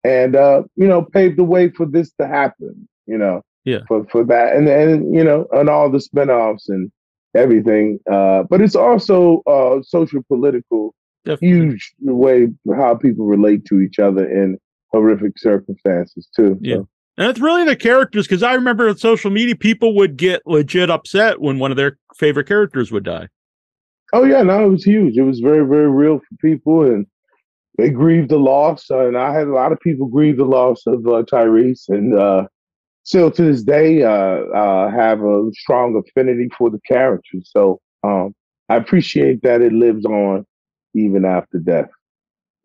and 0.06 0.36
uh, 0.36 0.64
you 0.76 0.88
know, 0.88 1.02
paved 1.02 1.38
the 1.38 1.44
way 1.44 1.70
for 1.70 1.86
this 1.86 2.12
to 2.22 2.28
happen, 2.28 2.88
you 3.08 3.18
know. 3.18 3.42
Yeah. 3.64 3.80
For 3.88 4.06
for 4.06 4.24
that 4.26 4.56
and 4.56 4.68
and 4.68 5.14
you 5.14 5.24
know, 5.24 5.48
and 5.52 5.70
all 5.70 5.90
the 5.90 5.98
spinoffs 5.98 6.70
and 6.70 6.92
everything. 7.36 8.00
Uh, 8.10 8.44
but 8.44 8.62
it's 8.62 8.76
also 8.76 9.42
uh 9.48 9.82
social 9.82 10.22
political 10.28 10.94
Definitely. 11.26 11.48
huge 11.48 11.94
way 12.02 12.48
how 12.76 12.96
people 12.96 13.26
relate 13.26 13.66
to 13.66 13.82
each 13.82 14.00
other 14.00 14.28
in 14.28 14.58
horrific 14.92 15.38
circumstances 15.38 16.28
too. 16.36 16.58
Yeah. 16.62 16.76
So. 16.76 16.88
And 17.18 17.30
it's 17.30 17.40
really 17.40 17.64
the 17.64 17.76
characters 17.76 18.28
because 18.28 18.44
I 18.44 18.54
remember 18.54 18.90
on 18.90 18.98
social 18.98 19.32
media, 19.32 19.56
people 19.56 19.96
would 19.96 20.18
get 20.18 20.42
legit 20.46 20.90
upset 20.90 21.40
when 21.40 21.60
one 21.60 21.72
of 21.72 21.78
their 21.78 21.98
favorite 22.16 22.48
characters 22.48 22.92
would 22.92 23.06
die. 23.06 23.30
Oh 24.14 24.24
yeah, 24.24 24.44
no, 24.44 24.66
it 24.66 24.70
was 24.70 24.84
huge. 24.84 25.18
It 25.18 25.24
was 25.24 25.40
very, 25.40 25.66
very 25.66 25.90
real 25.90 26.20
for 26.20 26.36
people, 26.42 26.84
and 26.84 27.08
they 27.78 27.90
grieved 27.90 28.30
the 28.30 28.38
loss. 28.38 28.92
Uh, 28.92 29.08
and 29.08 29.18
I 29.18 29.34
had 29.34 29.48
a 29.48 29.54
lot 29.54 29.72
of 29.72 29.80
people 29.80 30.08
grieve 30.08 30.38
the 30.38 30.46
loss 30.46 30.86
of 30.86 31.08
uh, 31.08 31.24
Tyreese, 31.24 31.88
and 31.90 32.18
uh, 32.18 32.48
still 33.04 33.32
to 33.32 33.42
this 33.42 33.64
day, 33.64 34.04
uh, 34.04 34.10
uh, 34.10 34.92
have 34.92 35.24
a 35.24 35.50
strong 35.54 35.96
affinity 35.96 36.50
for 36.58 36.70
the 36.70 36.82
character. 36.88 37.40
So 37.44 37.80
um, 38.04 38.36
I 38.70 38.76
appreciate 38.76 39.42
that 39.44 39.62
it 39.62 39.74
lives 39.74 40.06
on 40.06 40.46
even 40.96 41.26
after 41.26 41.60
death. 41.60 41.90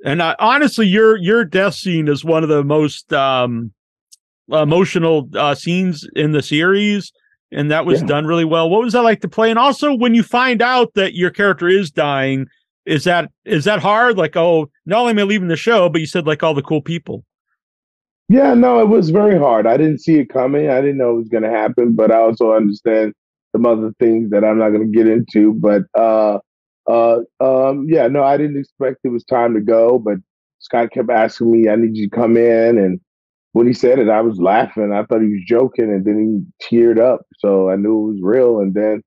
And 0.05 0.23
honestly, 0.23 0.87
your 0.87 1.17
your 1.17 1.45
death 1.45 1.75
scene 1.75 2.09
is 2.09 2.25
one 2.25 2.43
of 2.43 2.49
the 2.49 2.65
most 2.65 3.13
um, 3.13 3.73
emotional 4.51 5.29
uh, 5.37 5.55
scenes 5.55 6.09
in 6.17 6.33
the 6.33 6.43
series, 6.43 7.13
and 7.53 7.71
that 7.71 7.85
was 7.85 8.01
yeah. 8.01 8.07
done 8.07 8.27
really 8.27 8.47
well. 8.47 8.71
What 8.71 8.83
was 8.83 8.95
that 8.95 9.03
like 9.03 9.21
to 9.21 9.29
play? 9.29 9.51
And 9.51 9.59
also, 9.59 9.95
when 9.95 10.15
you 10.15 10.23
find 10.23 10.63
out 10.63 10.95
that 10.95 11.15
your 11.15 11.31
character 11.31 11.69
is 11.69 11.91
dying, 11.91 12.47
is 12.87 13.05
that 13.05 13.31
is 13.45 13.65
that 13.65 13.81
hard? 13.81 14.17
Like, 14.17 14.37
oh, 14.37 14.71
not 14.87 15.01
only 15.01 15.11
am 15.11 15.19
I 15.19 15.23
leaving 15.25 15.49
the 15.49 15.57
show, 15.57 15.91
but 15.91 16.01
you 16.01 16.07
said 16.07 16.27
like 16.27 16.43
all 16.43 16.55
the 16.55 16.63
cool 16.63 16.81
people. 16.81 17.25
Yeah, 18.31 18.55
no, 18.55 18.81
it 18.81 18.89
was 18.89 19.11
very 19.11 19.37
hard. 19.37 19.67
I 19.67 19.77
didn't 19.77 19.99
see 19.99 20.21
it 20.21 20.29
coming. 20.29 20.71
I 20.71 20.81
didn't 20.81 20.99
know 20.99 21.11
it 21.11 21.19
was 21.19 21.29
going 21.29 21.43
to 21.43 21.51
happen, 21.51 21.97
but 21.97 22.13
I 22.13 22.19
also 22.19 22.53
understand 22.53 23.13
some 23.51 23.67
other 23.67 23.93
things 23.99 24.31
that 24.31 24.45
I'm 24.45 24.57
not 24.57 24.71
going 24.71 24.91
to 24.91 24.97
get 24.97 25.09
into. 25.09 25.53
But 25.55 25.83
uh, 26.01 26.39
uh, 26.91 27.21
um, 27.41 27.87
yeah, 27.89 28.09
no, 28.09 28.25
I 28.25 28.37
didn't 28.37 28.59
expect 28.59 28.99
it 29.05 29.09
was 29.11 29.25
time 29.25 29.55
to 29.55 29.61
go. 29.61 29.99
But 29.99 30.19
Scott 30.59 30.91
kept 30.93 31.11
asking 31.11 31.53
me, 31.53 31.69
"I 31.69 31.77
need 31.77 31.97
you 31.97 32.09
to 32.11 32.17
come 32.17 32.37
in," 32.37 32.79
and 32.79 33.01
when 33.53 33.67
he 33.67 33.73
said 33.73 33.99
it, 33.99 34.09
I 34.09 34.21
was 34.23 34.41
laughing. 34.41 34.93
I 34.93 35.05
thought 35.05 35.23
he 35.23 35.29
was 35.29 35.45
joking, 35.47 35.91
and 35.91 36.05
then 36.05 36.45
he 36.61 36.77
teared 36.79 37.01
up, 37.01 37.23
so 37.39 37.71
I 37.71 37.77
knew 37.77 38.09
it 38.11 38.13
was 38.15 38.21
real. 38.23 38.61
And 38.61 38.75
then 38.75 39.03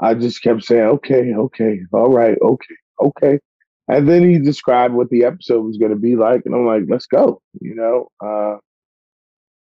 I 0.00 0.14
just 0.14 0.42
kept 0.42 0.64
saying, 0.64 0.82
"Okay, 0.84 1.34
okay, 1.34 1.80
all 1.92 2.10
right, 2.12 2.38
okay, 2.42 2.76
okay." 3.02 3.40
And 3.88 4.08
then 4.08 4.28
he 4.28 4.38
described 4.38 4.94
what 4.94 5.10
the 5.10 5.24
episode 5.24 5.62
was 5.62 5.78
going 5.78 5.92
to 5.92 5.98
be 5.98 6.16
like, 6.16 6.42
and 6.46 6.54
I'm 6.54 6.66
like, 6.66 6.84
"Let's 6.88 7.06
go," 7.06 7.42
you 7.60 7.74
know. 7.74 8.08
Uh, 8.24 8.58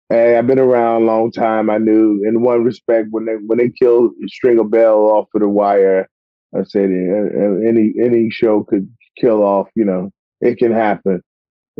and 0.09 0.37
I've 0.37 0.47
been 0.47 0.59
around 0.59 1.03
a 1.03 1.05
long 1.05 1.31
time. 1.31 1.69
I 1.69 1.77
knew, 1.79 2.23
in 2.25 2.41
one 2.41 2.63
respect, 2.63 3.09
when 3.11 3.25
they 3.25 3.33
when 3.35 3.57
they 3.59 3.69
killed 3.69 4.13
Stringer 4.27 4.63
Bell 4.63 4.99
off 5.01 5.27
of 5.35 5.41
the 5.41 5.49
wire, 5.49 6.07
I 6.55 6.63
said 6.63 6.89
any 6.89 7.93
any 8.01 8.29
show 8.29 8.63
could 8.63 8.89
kill 9.19 9.43
off. 9.43 9.67
You 9.75 9.85
know, 9.85 10.11
it 10.41 10.57
can 10.57 10.71
happen. 10.71 11.21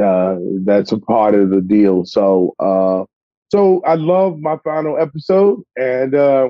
Uh, 0.02 0.36
that's 0.64 0.92
a 0.92 1.00
part 1.00 1.34
of 1.36 1.50
the 1.50 1.62
deal. 1.62 2.06
So, 2.06 2.54
uh, 2.60 3.04
so 3.50 3.82
I 3.86 3.96
love 3.96 4.38
my 4.40 4.58
final 4.64 4.98
episode, 4.98 5.62
and 5.76 6.14
uh, 6.14 6.50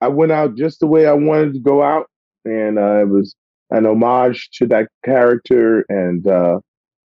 I 0.00 0.08
went 0.08 0.32
out 0.32 0.56
just 0.56 0.80
the 0.80 0.86
way 0.86 1.06
I 1.06 1.12
wanted 1.12 1.54
to 1.54 1.60
go 1.60 1.82
out, 1.82 2.08
and 2.44 2.78
uh, 2.78 3.02
it 3.02 3.08
was 3.08 3.34
an 3.70 3.86
homage 3.86 4.50
to 4.54 4.66
that 4.66 4.88
character 5.04 5.86
and 5.88 6.26
uh, 6.26 6.60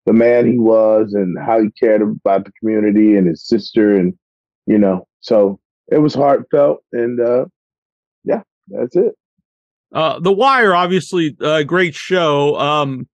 the 0.05 0.13
man 0.13 0.51
he 0.51 0.59
was, 0.59 1.13
and 1.13 1.37
how 1.39 1.61
he 1.61 1.69
cared 1.71 2.01
about 2.03 2.45
the 2.45 2.51
community 2.59 3.15
and 3.17 3.27
his 3.27 3.47
sister, 3.47 3.95
and 3.95 4.13
you 4.67 4.77
know, 4.77 5.07
so 5.21 5.59
it 5.91 5.99
was 5.99 6.13
heartfelt, 6.13 6.83
and 6.91 7.19
uh, 7.19 7.45
yeah, 8.23 8.41
that's 8.67 8.95
it. 8.95 9.15
Uh, 9.93 10.19
the 10.19 10.31
Wire, 10.31 10.73
obviously, 10.73 11.35
a 11.41 11.63
great 11.63 11.95
show. 11.95 12.55
Um, 12.57 13.07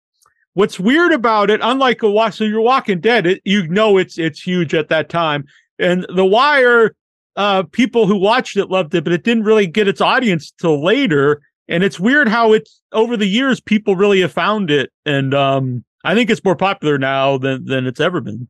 what's 0.54 0.80
weird 0.80 1.12
about 1.12 1.50
it, 1.50 1.60
unlike 1.64 2.04
a 2.04 2.10
watch, 2.10 2.36
so 2.36 2.44
you're 2.44 2.62
Walking 2.62 3.00
Dead, 3.00 3.26
it, 3.26 3.42
you 3.46 3.68
know 3.68 3.98
it's 3.98 4.18
it's 4.18 4.42
huge 4.42 4.74
at 4.74 4.90
that 4.90 5.10
time, 5.10 5.46
and 5.80 6.06
The 6.10 6.26
Wire, 6.26 6.96
uh, 7.36 7.64
people 7.64 8.08
who 8.08 8.18
watched 8.18 8.58
it 8.58 8.70
loved 8.70 8.94
it, 8.96 9.04
but 9.04 9.14
it 9.14 9.24
didn't 9.24 9.44
really 9.44 9.68
get 9.68 9.88
its 9.88 10.02
audience 10.02 10.52
till 10.60 10.84
later. 10.84 11.42
And 11.70 11.84
it's 11.84 12.00
weird 12.00 12.30
how 12.30 12.54
it's 12.54 12.82
over 12.94 13.18
the 13.18 13.28
years 13.28 13.60
people 13.60 13.98
really 13.98 14.22
have 14.22 14.32
found 14.32 14.72
it, 14.72 14.90
and 15.06 15.34
um, 15.34 15.84
I 16.06 16.16
think 16.16 16.30
it's 16.30 16.44
more 16.44 16.56
popular 16.56 16.98
now 16.98 17.38
than 17.38 17.66
than 17.66 17.86
it's 17.86 18.00
ever 18.00 18.22
been. 18.22 18.48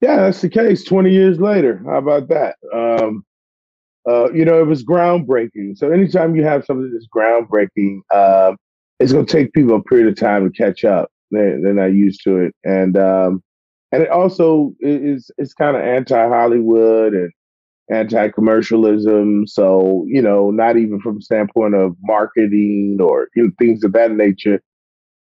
Yeah, 0.00 0.16
that's 0.16 0.40
the 0.40 0.48
case. 0.48 0.82
Twenty 0.82 1.12
years 1.12 1.38
later, 1.38 1.80
how 1.86 1.98
about 1.98 2.26
that? 2.28 2.56
Um, 2.74 3.24
uh, 4.08 4.32
you 4.32 4.44
know, 4.44 4.60
it 4.60 4.66
was 4.66 4.84
groundbreaking. 4.84 5.76
So 5.76 5.90
anytime 5.90 6.34
you 6.34 6.44
have 6.44 6.64
something 6.64 6.92
that's 6.92 7.06
groundbreaking, 7.14 8.00
uh, 8.10 8.54
it's 8.98 9.12
going 9.12 9.26
to 9.26 9.32
take 9.32 9.52
people 9.52 9.76
a 9.76 9.82
period 9.82 10.08
of 10.08 10.16
time 10.16 10.44
to 10.44 10.56
catch 10.56 10.84
up. 10.84 11.10
They're, 11.30 11.60
they're 11.60 11.74
not 11.74 11.92
used 11.92 12.22
to 12.24 12.38
it, 12.38 12.54
and 12.64 12.96
um, 12.98 13.42
and 13.90 14.02
it 14.02 14.10
also 14.10 14.74
is 14.80 15.30
it's 15.38 15.54
kind 15.54 15.76
of 15.76 15.82
anti 15.82 16.28
Hollywood 16.28 17.14
and 17.14 17.30
anti 17.90 18.28
commercialism. 18.28 19.46
So 19.46 20.04
you 20.08 20.20
know, 20.20 20.50
not 20.50 20.76
even 20.76 21.00
from 21.00 21.16
the 21.16 21.22
standpoint 21.22 21.74
of 21.74 21.96
marketing 22.02 22.98
or 23.00 23.28
you 23.34 23.44
know, 23.44 23.50
things 23.58 23.84
of 23.84 23.92
that 23.92 24.12
nature. 24.12 24.60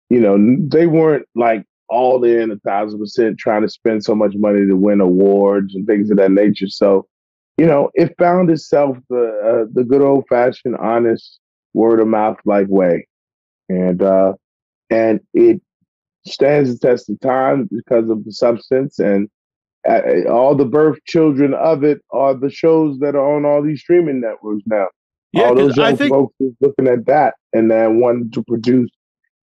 You 0.09 0.19
know, 0.19 0.37
they 0.67 0.87
weren't 0.87 1.25
like 1.35 1.65
all 1.91 2.23
in 2.23 2.51
a 2.51 2.57
thousand 2.59 2.99
percent 2.99 3.37
trying 3.37 3.61
to 3.61 3.69
spend 3.69 4.03
so 4.03 4.15
much 4.15 4.33
money 4.35 4.65
to 4.65 4.75
win 4.75 5.01
awards 5.01 5.75
and 5.75 5.85
things 5.85 6.09
of 6.09 6.17
that 6.17 6.31
nature. 6.31 6.67
So, 6.67 7.05
you 7.57 7.65
know, 7.65 7.89
it 7.93 8.15
found 8.17 8.49
itself 8.49 8.97
the 9.09 9.65
uh, 9.65 9.69
the 9.73 9.83
good 9.83 10.01
old 10.01 10.25
fashioned, 10.27 10.77
honest, 10.77 11.39
word 11.73 11.99
of 11.99 12.07
mouth 12.07 12.37
like 12.45 12.67
way 12.67 13.05
and 13.71 14.01
uh, 14.01 14.33
and 14.89 15.19
it 15.33 15.61
stands 16.25 16.71
the 16.71 16.87
test 16.87 17.09
of 17.09 17.19
time 17.21 17.67
because 17.71 18.09
of 18.09 18.23
the 18.25 18.31
substance 18.31 18.99
and 18.99 19.29
uh, 19.89 20.01
all 20.29 20.53
the 20.53 20.65
birth 20.65 20.99
children 21.07 21.53
of 21.55 21.83
it 21.83 21.99
are 22.11 22.35
the 22.35 22.51
shows 22.51 22.99
that 22.99 23.15
are 23.15 23.35
on 23.35 23.45
all 23.45 23.63
these 23.63 23.79
streaming 23.79 24.21
networks 24.21 24.61
now. 24.67 24.87
Yeah, 25.33 25.45
all 25.45 25.55
those 25.55 25.77
young 25.77 25.97
think... 25.97 26.11
folks 26.11 26.35
is 26.39 26.53
looking 26.59 26.87
at 26.87 27.05
that 27.05 27.35
and 27.53 27.71
then 27.71 27.99
wanting 27.99 28.29
to 28.31 28.43
produce 28.43 28.91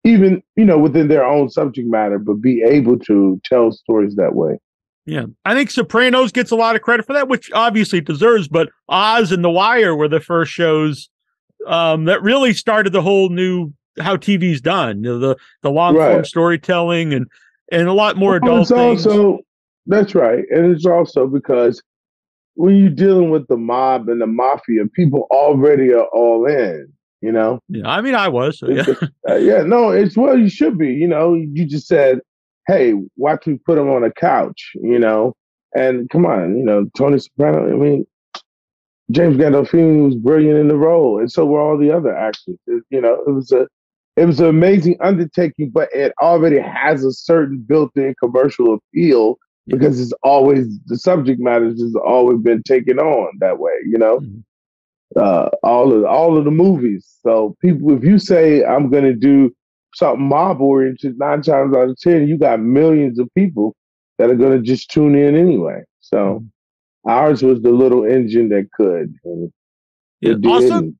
even 0.05 0.41
you 0.55 0.65
know 0.65 0.77
within 0.77 1.09
their 1.09 1.25
own 1.25 1.49
subject 1.49 1.87
matter, 1.87 2.17
but 2.17 2.41
be 2.41 2.63
able 2.63 2.97
to 2.99 3.39
tell 3.43 3.71
stories 3.71 4.15
that 4.15 4.33
way. 4.33 4.57
Yeah, 5.05 5.25
I 5.43 5.53
think 5.53 5.69
Sopranos 5.69 6.31
gets 6.31 6.51
a 6.51 6.55
lot 6.55 6.75
of 6.75 6.81
credit 6.81 7.05
for 7.05 7.13
that, 7.13 7.27
which 7.27 7.51
obviously 7.53 7.99
deserves. 7.99 8.47
But 8.47 8.69
Oz 8.87 9.31
and 9.31 9.43
The 9.43 9.49
Wire 9.49 9.95
were 9.95 10.07
the 10.07 10.21
first 10.21 10.51
shows 10.51 11.09
um, 11.67 12.05
that 12.05 12.21
really 12.21 12.53
started 12.53 12.93
the 12.93 13.01
whole 13.01 13.29
new 13.29 13.73
how 13.99 14.15
TV's 14.15 14.61
done. 14.61 15.03
You 15.03 15.11
know, 15.11 15.19
the 15.19 15.37
the 15.61 15.71
long 15.71 15.95
form 15.95 16.17
right. 16.17 16.25
storytelling 16.25 17.13
and 17.13 17.27
and 17.71 17.87
a 17.87 17.93
lot 17.93 18.17
more 18.17 18.35
adult. 18.35 18.61
It's 18.61 18.69
things. 18.71 19.05
also 19.05 19.39
that's 19.85 20.15
right, 20.15 20.43
and 20.49 20.73
it's 20.73 20.85
also 20.85 21.27
because 21.27 21.81
when 22.55 22.75
you're 22.75 22.89
dealing 22.89 23.29
with 23.29 23.47
the 23.47 23.57
mob 23.57 24.09
and 24.09 24.21
the 24.21 24.27
mafia, 24.27 24.85
people 24.93 25.27
already 25.31 25.91
are 25.93 26.07
all 26.13 26.45
in. 26.45 26.91
You 27.21 27.31
know. 27.31 27.59
Yeah, 27.69 27.87
I 27.87 28.01
mean, 28.01 28.15
I 28.15 28.27
was. 28.27 28.59
So 28.59 28.69
yeah. 28.69 28.85
uh, 29.29 29.35
yeah, 29.35 29.63
no, 29.63 29.91
it's 29.91 30.17
well, 30.17 30.37
you 30.37 30.49
should 30.49 30.77
be. 30.77 30.91
You 30.91 31.07
know, 31.07 31.33
you 31.33 31.65
just 31.65 31.87
said, 31.87 32.19
"Hey, 32.67 32.93
watch 33.17 33.47
me 33.47 33.59
put 33.65 33.77
him 33.77 33.89
on 33.89 34.03
a 34.03 34.11
couch." 34.11 34.71
You 34.75 34.99
know, 34.99 35.35
and 35.75 36.09
come 36.09 36.25
on, 36.25 36.57
you 36.57 36.63
know, 36.63 36.89
Tony 36.97 37.19
Soprano. 37.19 37.71
I 37.71 37.75
mean, 37.75 38.05
James 39.11 39.37
Gandolfini 39.37 40.03
was 40.03 40.15
brilliant 40.15 40.59
in 40.59 40.67
the 40.67 40.77
role, 40.77 41.19
and 41.19 41.31
so 41.31 41.45
were 41.45 41.61
all 41.61 41.77
the 41.77 41.91
other 41.91 42.15
actors. 42.15 42.57
It, 42.67 42.83
you 42.89 43.01
know, 43.01 43.23
it 43.27 43.31
was 43.31 43.51
a 43.51 43.67
it 44.15 44.25
was 44.25 44.39
an 44.39 44.47
amazing 44.47 44.97
undertaking, 45.01 45.71
but 45.71 45.89
it 45.93 46.13
already 46.21 46.59
has 46.59 47.03
a 47.03 47.11
certain 47.11 47.57
built-in 47.59 48.13
commercial 48.19 48.75
appeal 48.75 49.37
because 49.67 49.99
it's 49.99 50.13
always 50.23 50.79
the 50.85 50.97
subject 50.97 51.39
matter 51.39 51.65
has 51.65 51.95
always 52.05 52.39
been 52.39 52.61
taken 52.63 52.99
on 52.99 53.31
that 53.39 53.59
way, 53.59 53.73
you 53.85 53.97
know. 53.97 54.19
Mm-hmm. 54.19 54.39
Uh, 55.15 55.47
all 55.61 55.93
of 55.93 56.05
all 56.05 56.37
of 56.37 56.45
the 56.45 56.51
movies. 56.51 57.07
So 57.21 57.55
people, 57.61 57.95
if 57.95 58.03
you 58.03 58.17
say 58.17 58.63
I'm 58.63 58.89
going 58.89 59.03
to 59.03 59.13
do 59.13 59.53
something 59.93 60.27
mob 60.27 60.61
oriented, 60.61 61.17
nine 61.17 61.41
times 61.41 61.75
out 61.75 61.89
of 61.89 61.97
ten, 61.99 62.27
you 62.27 62.37
got 62.37 62.59
millions 62.59 63.19
of 63.19 63.29
people 63.35 63.75
that 64.17 64.29
are 64.29 64.35
going 64.35 64.57
to 64.57 64.61
just 64.61 64.89
tune 64.91 65.15
in 65.15 65.35
anyway. 65.35 65.81
So 66.01 66.17
mm-hmm. 66.17 67.09
ours 67.09 67.43
was 67.43 67.61
the 67.61 67.71
little 67.71 68.05
engine 68.05 68.49
that 68.49 68.69
could. 68.73 69.15
yeah. 70.21 70.35
Also, 70.45 70.93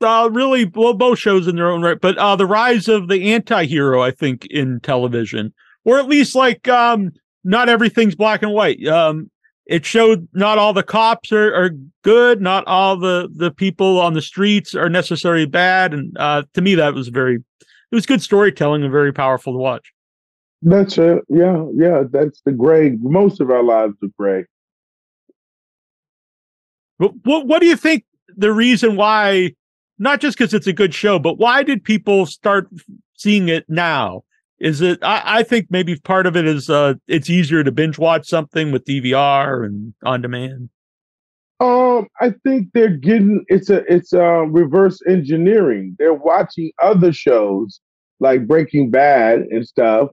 uh, 0.00 0.28
really 0.32 0.64
well, 0.74 0.94
both 0.94 1.18
shows 1.18 1.46
in 1.46 1.56
their 1.56 1.70
own 1.70 1.82
right, 1.82 2.00
but 2.00 2.18
uh, 2.18 2.36
the 2.36 2.46
rise 2.46 2.88
of 2.88 3.08
the 3.08 3.32
anti-hero, 3.32 4.02
I 4.02 4.10
think, 4.10 4.46
in 4.46 4.80
television, 4.80 5.52
or 5.84 5.98
at 5.98 6.08
least 6.08 6.34
like 6.34 6.68
um, 6.68 7.12
not 7.44 7.68
everything's 7.68 8.14
black 8.14 8.42
and 8.42 8.52
white. 8.52 8.84
Um, 8.86 9.30
it 9.66 9.86
showed 9.86 10.28
not 10.32 10.58
all 10.58 10.72
the 10.72 10.82
cops 10.82 11.30
are, 11.30 11.54
are 11.54 11.70
good, 12.02 12.40
not 12.40 12.64
all 12.66 12.96
the 12.96 13.28
the 13.34 13.50
people 13.50 14.00
on 14.00 14.14
the 14.14 14.22
streets 14.22 14.74
are 14.74 14.90
necessarily 14.90 15.46
bad, 15.46 15.94
and 15.94 16.16
uh, 16.18 16.42
to 16.54 16.60
me, 16.60 16.74
that 16.74 16.94
was 16.94 17.08
very 17.08 17.38
it 17.92 17.94
was 17.94 18.06
good 18.06 18.22
storytelling 18.22 18.82
and 18.82 18.90
very 18.90 19.12
powerful 19.12 19.52
to 19.52 19.58
watch. 19.58 19.92
That's 20.62 20.96
it. 20.96 21.22
Yeah, 21.28 21.66
yeah. 21.74 22.04
That's 22.10 22.40
the 22.44 22.52
gray. 22.52 22.96
Most 23.00 23.40
of 23.40 23.50
our 23.50 23.62
lives 23.62 23.94
are 24.02 24.08
gray. 24.18 24.46
But 26.98 27.12
what, 27.24 27.46
what 27.46 27.60
do 27.60 27.66
you 27.66 27.76
think 27.76 28.04
the 28.36 28.52
reason 28.52 28.96
why 28.96 29.52
not 29.98 30.20
just 30.20 30.38
because 30.38 30.54
it's 30.54 30.66
a 30.66 30.72
good 30.72 30.94
show, 30.94 31.18
but 31.18 31.38
why 31.38 31.62
did 31.62 31.84
people 31.84 32.26
start 32.26 32.68
seeing 33.14 33.48
it 33.48 33.64
now? 33.68 34.24
Is 34.58 34.80
it? 34.80 34.98
I, 35.02 35.22
I 35.24 35.42
think 35.42 35.66
maybe 35.70 35.96
part 35.96 36.26
of 36.26 36.36
it 36.36 36.46
is 36.46 36.70
uh, 36.70 36.94
it's 37.08 37.28
easier 37.28 37.64
to 37.64 37.72
binge 37.72 37.98
watch 37.98 38.28
something 38.28 38.72
with 38.72 38.84
DVR 38.84 39.66
and 39.66 39.92
on 40.04 40.22
demand. 40.22 40.70
Um, 41.62 42.08
I 42.20 42.34
think 42.44 42.70
they're 42.74 42.96
getting 42.96 43.44
it's 43.46 43.70
a 43.70 43.84
it's 43.92 44.12
a 44.12 44.46
reverse 44.48 44.98
engineering. 45.08 45.94
They're 45.96 46.12
watching 46.12 46.72
other 46.82 47.12
shows 47.12 47.80
like 48.18 48.48
Breaking 48.48 48.90
Bad 48.90 49.42
and 49.50 49.66
stuff, 49.66 50.08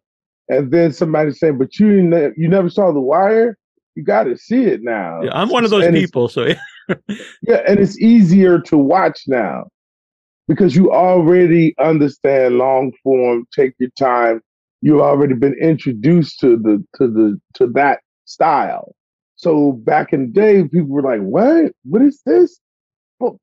and 0.48 0.72
then 0.72 0.94
somebody 0.94 1.32
saying, 1.32 1.58
"But 1.58 1.80
you 1.80 2.04
ne- 2.04 2.34
you 2.38 2.48
never 2.48 2.70
saw 2.70 2.92
The 2.92 3.02
Wire." 3.02 3.58
You 3.96 4.04
got 4.04 4.26
to 4.26 4.38
see 4.38 4.66
it 4.66 4.84
now. 4.84 5.24
Yeah, 5.24 5.32
I'm 5.34 5.50
one 5.50 5.66
of 5.66 5.72
those 5.72 5.86
and 5.86 5.96
people, 5.96 6.30
so 6.30 6.46
yeah. 6.46 6.62
yeah, 7.42 7.64
and 7.68 7.80
it's 7.80 8.00
easier 8.00 8.60
to 8.62 8.78
watch 8.78 9.24
now 9.26 9.66
because 10.48 10.76
you 10.76 10.92
already 10.92 11.74
understand 11.80 12.60
long 12.60 12.92
form. 13.02 13.48
Take 13.56 13.74
your 13.80 13.90
time. 13.98 14.42
You've 14.82 15.02
already 15.02 15.34
been 15.34 15.56
introduced 15.60 16.40
to 16.42 16.58
the 16.58 16.86
to 16.98 17.08
the 17.08 17.42
to 17.56 17.66
that 17.74 18.02
style. 18.26 18.94
So 19.39 19.71
back 19.71 20.12
in 20.12 20.19
the 20.19 20.28
day, 20.34 20.63
people 20.63 20.89
were 20.89 21.02
like, 21.02 21.21
"What? 21.21 21.71
What 21.86 22.02
is 22.02 22.21
this?" 22.25 22.60
Well. 23.19 23.39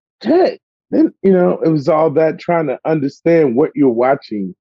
Then 0.90 1.14
you 1.22 1.32
know 1.32 1.58
it 1.64 1.70
was 1.70 1.88
all 1.88 2.10
that 2.10 2.38
trying 2.38 2.66
to 2.66 2.78
understand 2.84 3.56
what 3.56 3.70
you're 3.74 3.88
watching 3.88 4.54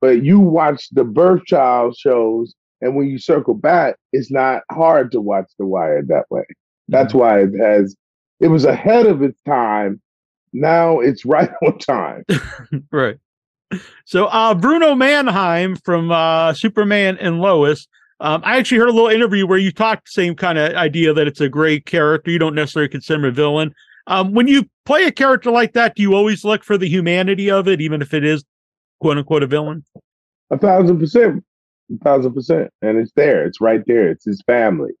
But 0.00 0.22
you 0.22 0.38
watch 0.38 0.88
the 0.90 1.02
birth 1.02 1.44
child 1.44 1.96
shows, 1.96 2.54
and 2.80 2.94
when 2.94 3.08
you 3.08 3.18
circle 3.18 3.54
back, 3.54 3.96
it's 4.12 4.30
not 4.30 4.62
hard 4.70 5.10
to 5.10 5.20
watch 5.20 5.50
The 5.58 5.66
Wire 5.66 6.02
that 6.04 6.26
way. 6.30 6.44
That's 6.86 7.12
mm-hmm. 7.12 7.18
why 7.18 7.40
it 7.40 7.54
has. 7.58 7.96
It 8.38 8.48
was 8.48 8.64
ahead 8.64 9.06
of 9.06 9.22
its 9.22 9.40
time. 9.42 10.00
Now 10.52 11.00
it's 11.00 11.24
right 11.34 11.50
on 11.66 11.78
time. 11.78 12.24
right. 12.92 13.18
So 14.04 14.26
uh, 14.26 14.54
Bruno 14.54 14.94
Mannheim 14.94 15.74
from 15.74 16.12
uh, 16.12 16.52
Superman 16.54 17.18
and 17.18 17.40
Lois. 17.40 17.88
Um, 18.20 18.40
I 18.44 18.56
actually 18.56 18.78
heard 18.78 18.88
a 18.88 18.92
little 18.92 19.10
interview 19.10 19.46
where 19.46 19.58
you 19.58 19.70
talked 19.70 20.06
the 20.06 20.12
same 20.12 20.34
kind 20.34 20.58
of 20.58 20.74
idea 20.74 21.12
that 21.12 21.26
it's 21.26 21.40
a 21.40 21.48
great 21.48 21.84
character. 21.84 22.30
You 22.30 22.38
don't 22.38 22.54
necessarily 22.54 22.88
consider 22.88 23.28
a 23.28 23.32
villain. 23.32 23.74
Um, 24.06 24.32
when 24.32 24.48
you 24.48 24.68
play 24.86 25.04
a 25.04 25.12
character 25.12 25.50
like 25.50 25.74
that, 25.74 25.96
do 25.96 26.02
you 26.02 26.14
always 26.14 26.44
look 26.44 26.64
for 26.64 26.78
the 26.78 26.88
humanity 26.88 27.50
of 27.50 27.68
it, 27.68 27.80
even 27.80 28.00
if 28.00 28.14
it 28.14 28.24
is 28.24 28.44
quote 29.00 29.18
unquote 29.18 29.42
a 29.42 29.46
villain? 29.46 29.84
A 30.50 30.56
thousand 30.56 30.98
percent, 30.98 31.44
a 31.92 32.04
thousand 32.04 32.32
percent, 32.32 32.70
and 32.80 32.96
it's 32.96 33.12
there. 33.16 33.44
It's 33.44 33.60
right 33.60 33.82
there. 33.86 34.10
It's 34.10 34.24
his 34.24 34.40
family. 34.46 34.92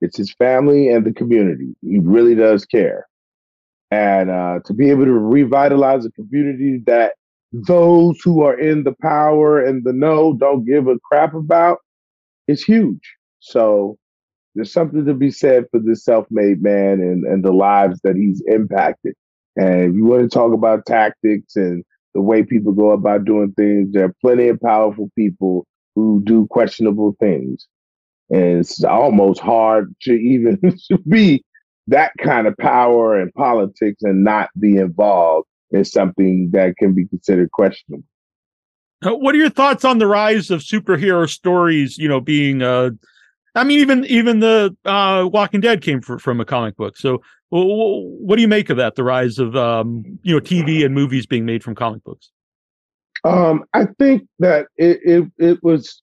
It's 0.00 0.16
his 0.16 0.32
family 0.34 0.88
and 0.88 1.04
the 1.04 1.12
community. 1.12 1.74
He 1.82 1.98
really 1.98 2.34
does 2.34 2.64
care, 2.64 3.06
and 3.90 4.30
uh, 4.30 4.60
to 4.64 4.72
be 4.72 4.90
able 4.90 5.06
to 5.06 5.12
revitalize 5.12 6.06
a 6.06 6.10
community 6.12 6.82
that 6.86 7.14
those 7.52 8.20
who 8.22 8.42
are 8.42 8.58
in 8.58 8.84
the 8.84 8.94
power 9.02 9.62
and 9.62 9.84
the 9.84 9.92
know 9.92 10.34
don't 10.34 10.64
give 10.64 10.86
a 10.88 10.98
crap 11.00 11.34
about 11.34 11.78
is 12.48 12.62
huge. 12.62 13.00
So 13.40 13.98
there's 14.54 14.72
something 14.72 15.04
to 15.04 15.14
be 15.14 15.30
said 15.30 15.66
for 15.70 15.80
this 15.80 16.04
self-made 16.04 16.62
man 16.62 17.00
and, 17.00 17.24
and 17.24 17.44
the 17.44 17.52
lives 17.52 18.00
that 18.04 18.16
he's 18.16 18.42
impacted. 18.46 19.14
And 19.56 19.90
if 19.90 19.94
you 19.94 20.04
want 20.04 20.22
to 20.22 20.28
talk 20.28 20.52
about 20.52 20.86
tactics 20.86 21.56
and 21.56 21.84
the 22.14 22.22
way 22.22 22.42
people 22.42 22.72
go 22.72 22.90
about 22.90 23.24
doing 23.24 23.52
things, 23.52 23.92
there 23.92 24.06
are 24.06 24.14
plenty 24.20 24.48
of 24.48 24.60
powerful 24.60 25.10
people 25.16 25.66
who 25.94 26.22
do 26.24 26.46
questionable 26.48 27.16
things. 27.20 27.66
And 28.30 28.58
it's 28.60 28.82
almost 28.82 29.40
hard 29.40 29.94
to 30.02 30.12
even 30.12 30.58
to 30.88 30.98
be 31.08 31.44
that 31.88 32.12
kind 32.18 32.46
of 32.46 32.56
power 32.56 33.18
and 33.18 33.32
politics 33.34 34.02
and 34.02 34.24
not 34.24 34.50
be 34.58 34.76
involved 34.76 35.46
in 35.70 35.84
something 35.84 36.50
that 36.52 36.76
can 36.78 36.94
be 36.94 37.06
considered 37.06 37.50
questionable. 37.52 38.04
Uh, 39.04 39.10
what 39.14 39.34
are 39.34 39.38
your 39.38 39.50
thoughts 39.50 39.84
on 39.84 39.98
the 39.98 40.06
rise 40.06 40.50
of 40.50 40.60
superhero 40.60 41.28
stories? 41.28 41.98
You 41.98 42.08
know, 42.08 42.20
being 42.20 42.62
uh, 42.62 42.90
I 43.56 43.64
mean, 43.64 43.78
even 43.80 44.04
even 44.04 44.40
the 44.40 44.76
uh, 44.84 45.28
Walking 45.32 45.60
Dead 45.60 45.82
came 45.82 46.00
from 46.00 46.40
a 46.40 46.44
comic 46.44 46.76
book. 46.76 46.96
So, 46.96 47.22
what 47.50 48.36
do 48.36 48.42
you 48.42 48.48
make 48.48 48.70
of 48.70 48.76
that? 48.76 48.94
The 48.94 49.04
rise 49.04 49.38
of 49.38 49.56
um, 49.56 50.04
you 50.22 50.34
know 50.34 50.40
TV 50.40 50.84
and 50.84 50.94
movies 50.94 51.26
being 51.26 51.46
made 51.46 51.64
from 51.64 51.74
comic 51.74 52.04
books. 52.04 52.30
Um, 53.24 53.64
I 53.72 53.86
think 53.98 54.28
that 54.38 54.66
it, 54.76 55.00
it 55.02 55.32
it 55.38 55.62
was. 55.62 56.02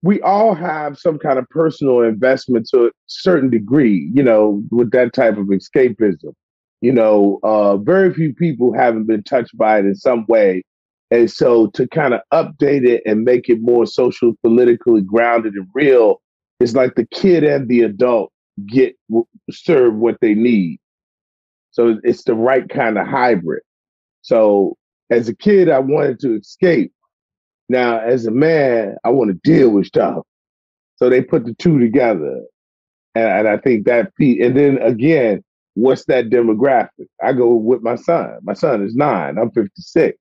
We 0.00 0.22
all 0.22 0.54
have 0.54 0.96
some 0.96 1.18
kind 1.18 1.40
of 1.40 1.48
personal 1.48 2.02
investment 2.02 2.68
to 2.72 2.86
a 2.86 2.90
certain 3.06 3.50
degree, 3.50 4.08
you 4.14 4.22
know, 4.22 4.62
with 4.70 4.92
that 4.92 5.12
type 5.12 5.36
of 5.36 5.46
escapism. 5.46 6.34
You 6.80 6.92
know, 6.92 7.40
uh, 7.42 7.78
very 7.78 8.14
few 8.14 8.32
people 8.32 8.72
haven't 8.72 9.08
been 9.08 9.24
touched 9.24 9.58
by 9.58 9.80
it 9.80 9.86
in 9.86 9.96
some 9.96 10.24
way 10.28 10.62
and 11.10 11.30
so 11.30 11.68
to 11.68 11.88
kind 11.88 12.14
of 12.14 12.20
update 12.32 12.86
it 12.86 13.02
and 13.06 13.24
make 13.24 13.48
it 13.48 13.60
more 13.60 13.86
social, 13.86 14.34
politically 14.42 15.00
grounded 15.00 15.54
and 15.54 15.66
real 15.74 16.20
is 16.60 16.74
like 16.74 16.94
the 16.96 17.06
kid 17.06 17.44
and 17.44 17.68
the 17.68 17.82
adult 17.82 18.32
get 18.66 18.94
serve 19.50 19.94
what 19.94 20.18
they 20.20 20.34
need. 20.34 20.78
So 21.70 21.98
it's 22.02 22.24
the 22.24 22.34
right 22.34 22.68
kind 22.68 22.98
of 22.98 23.06
hybrid. 23.06 23.62
So 24.22 24.76
as 25.10 25.28
a 25.28 25.34
kid, 25.34 25.70
I 25.70 25.78
wanted 25.78 26.20
to 26.20 26.36
escape. 26.36 26.92
Now, 27.70 28.00
as 28.00 28.26
a 28.26 28.30
man, 28.30 28.96
I 29.04 29.10
want 29.10 29.30
to 29.30 29.50
deal 29.50 29.70
with 29.70 29.86
stuff. 29.86 30.24
So 30.96 31.08
they 31.08 31.22
put 31.22 31.44
the 31.44 31.54
two 31.54 31.78
together. 31.78 32.42
And, 33.14 33.24
and 33.24 33.48
I 33.48 33.58
think 33.58 33.86
that, 33.86 34.10
and 34.18 34.56
then 34.56 34.78
again, 34.78 35.42
what's 35.74 36.04
that 36.06 36.28
demographic? 36.30 37.06
I 37.22 37.32
go 37.32 37.54
with 37.54 37.82
my 37.82 37.94
son. 37.94 38.38
My 38.42 38.54
son 38.54 38.84
is 38.84 38.94
nine, 38.94 39.38
I'm 39.38 39.50
56 39.52 40.18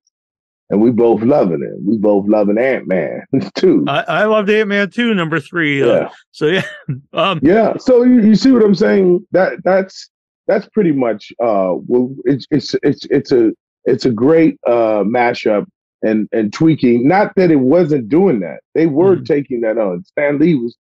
and 0.70 0.82
we 0.82 0.92
both 0.92 1.22
loving 1.22 1.62
it. 1.64 1.82
We 1.86 1.98
both 1.98 2.28
loving 2.28 2.58
Ant 2.58 2.88
Man 2.88 3.22
too. 3.56 3.86
I, 3.88 4.04
I 4.08 4.26
loved 4.26 4.50
Ant 4.50 4.70
Man 4.70 4.90
too, 4.90 5.14
number 5.14 5.40
three. 5.40 5.82
Uh, 5.82 5.88
yeah. 5.88 5.94
Uh, 5.94 6.10
so 6.32 6.46
yeah, 6.48 6.66
um, 7.14 7.40
yeah. 7.42 7.78
So 7.78 8.04
you, 8.04 8.22
you 8.22 8.36
see 8.36 8.52
what 8.52 8.64
I'm 8.64 8.76
saying? 8.76 9.26
That 9.32 9.64
that's 9.64 10.10
that's 10.48 10.68
pretty 10.70 10.92
much 10.92 11.32
uh, 11.42 11.74
well, 11.88 12.14
it's 12.26 12.46
it's 12.52 12.76
it's 12.84 13.06
it's 13.10 13.32
a 13.32 13.52
it's 13.86 14.06
a 14.06 14.12
great 14.12 14.58
uh 14.68 15.04
mashup 15.04 15.66
and 16.04 16.28
and 16.32 16.52
tweaking. 16.52 17.08
Not 17.08 17.34
that 17.36 17.52
it 17.52 17.58
wasn't 17.58 18.10
doing 18.10 18.40
that; 18.42 18.60
they 18.74 18.88
were 18.88 19.16
mm-hmm. 19.16 19.26
taking 19.26 19.62
that 19.62 19.78
on. 19.78 20.04
Stan 20.04 20.40
Lee 20.40 20.56
was 20.56 20.76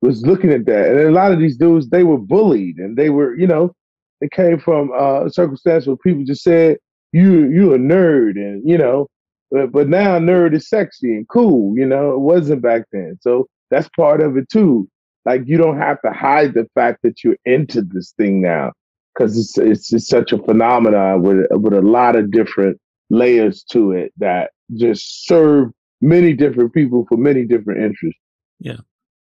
was 0.00 0.22
looking 0.22 0.52
at 0.52 0.66
that, 0.66 0.90
and 0.90 1.00
a 1.00 1.10
lot 1.10 1.32
of 1.32 1.38
these 1.38 1.56
dudes 1.56 1.88
they 1.90 2.04
were 2.04 2.18
bullied, 2.18 2.78
and 2.78 2.96
they 2.96 3.10
were 3.10 3.36
you 3.36 3.46
know 3.46 3.72
they 4.20 4.28
came 4.28 4.58
from 4.58 4.90
uh, 4.92 5.26
a 5.26 5.30
circumstance 5.30 5.86
where 5.86 5.96
people 5.96 6.24
just 6.24 6.42
said 6.42 6.78
you 7.12 7.48
you 7.50 7.72
a 7.72 7.78
nerd, 7.78 8.32
and 8.36 8.68
you 8.68 8.76
know 8.76 9.08
but, 9.50 9.72
but 9.72 9.88
now 9.88 10.18
nerd 10.18 10.54
is 10.54 10.68
sexy 10.68 11.14
and 11.14 11.28
cool, 11.28 11.76
you 11.76 11.86
know, 11.86 12.12
it 12.12 12.20
wasn't 12.20 12.62
back 12.62 12.82
then. 12.92 13.18
So 13.20 13.48
that's 13.70 13.88
part 13.96 14.20
of 14.20 14.36
it 14.36 14.48
too. 14.48 14.88
Like 15.24 15.42
you 15.46 15.58
don't 15.58 15.78
have 15.78 16.00
to 16.02 16.10
hide 16.10 16.54
the 16.54 16.66
fact 16.74 17.00
that 17.02 17.22
you're 17.22 17.36
into 17.44 17.82
this 17.82 18.12
thing 18.12 18.40
now 18.40 18.72
because 19.14 19.38
it's, 19.38 19.58
it's 19.58 19.90
just 19.90 20.08
such 20.08 20.32
a 20.32 20.38
phenomenon 20.38 21.22
with, 21.22 21.46
with 21.50 21.74
a 21.74 21.82
lot 21.82 22.16
of 22.16 22.30
different 22.30 22.78
layers 23.10 23.62
to 23.64 23.92
it 23.92 24.12
that 24.18 24.52
just 24.76 25.26
serve 25.26 25.70
many 26.00 26.32
different 26.32 26.72
people 26.72 27.04
for 27.08 27.16
many 27.16 27.44
different 27.44 27.82
interests. 27.82 28.20
Yeah. 28.60 28.78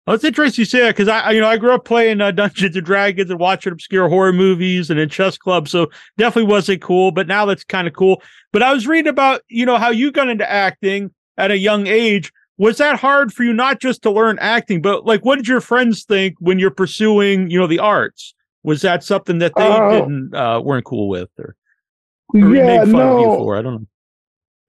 Well, 0.06 0.16
it's 0.16 0.26
interesting 0.26 0.64
you 0.64 0.66
say 0.66 0.82
that 0.82 0.96
because 0.96 1.08
I, 1.08 1.32
you 1.32 1.40
know, 1.40 1.48
I 1.48 1.58
grew 1.58 1.72
up 1.72 1.86
playing 1.86 2.20
uh, 2.20 2.32
Dungeons 2.32 2.76
and 2.76 2.86
Dragons 2.86 3.30
and 3.30 3.40
watching 3.40 3.72
obscure 3.72 4.10
horror 4.10 4.34
movies 4.34 4.90
and 4.90 5.00
in 5.00 5.08
chess 5.08 5.38
clubs, 5.38 5.72
so 5.72 5.90
definitely 6.18 6.52
wasn't 6.52 6.82
cool. 6.82 7.12
But 7.12 7.28
now 7.28 7.46
that's 7.46 7.64
kind 7.64 7.88
of 7.88 7.94
cool. 7.94 8.22
But 8.52 8.64
I 8.64 8.74
was 8.74 8.86
reading 8.86 9.10
about, 9.10 9.42
you 9.48 9.66
know, 9.66 9.78
how 9.78 9.92
you 9.92 10.12
got 10.12 10.28
into 10.28 10.50
acting 10.50 11.12
at 11.38 11.52
a 11.52 11.58
young 11.58 11.88
age. 11.88 12.34
Was 12.58 12.78
that 12.78 13.00
hard 13.00 13.34
for 13.34 13.44
you 13.44 13.54
not 13.54 13.80
just 13.80 14.02
to 14.04 14.12
learn 14.12 14.38
acting, 14.40 14.82
but 14.82 15.06
like, 15.06 15.24
what 15.24 15.38
did 15.38 15.48
your 15.48 15.62
friends 15.62 16.04
think 16.04 16.36
when 16.40 16.60
you're 16.60 16.70
pursuing, 16.70 17.50
you 17.50 17.58
know, 17.58 17.68
the 17.68 17.80
arts? 17.80 18.36
Was 18.64 18.82
that 18.82 19.04
something 19.04 19.40
that 19.40 19.54
they 19.56 19.68
uh, 19.68 19.90
didn't 19.90 20.36
uh, 20.36 20.62
weren't 20.64 20.86
cool 20.86 21.10
with, 21.10 21.30
or, 21.40 21.56
or 22.34 22.56
yeah, 22.56 22.84
no. 22.84 23.38
for? 23.38 23.58
I 23.58 23.62
don't 23.62 23.74
know. 23.74 23.88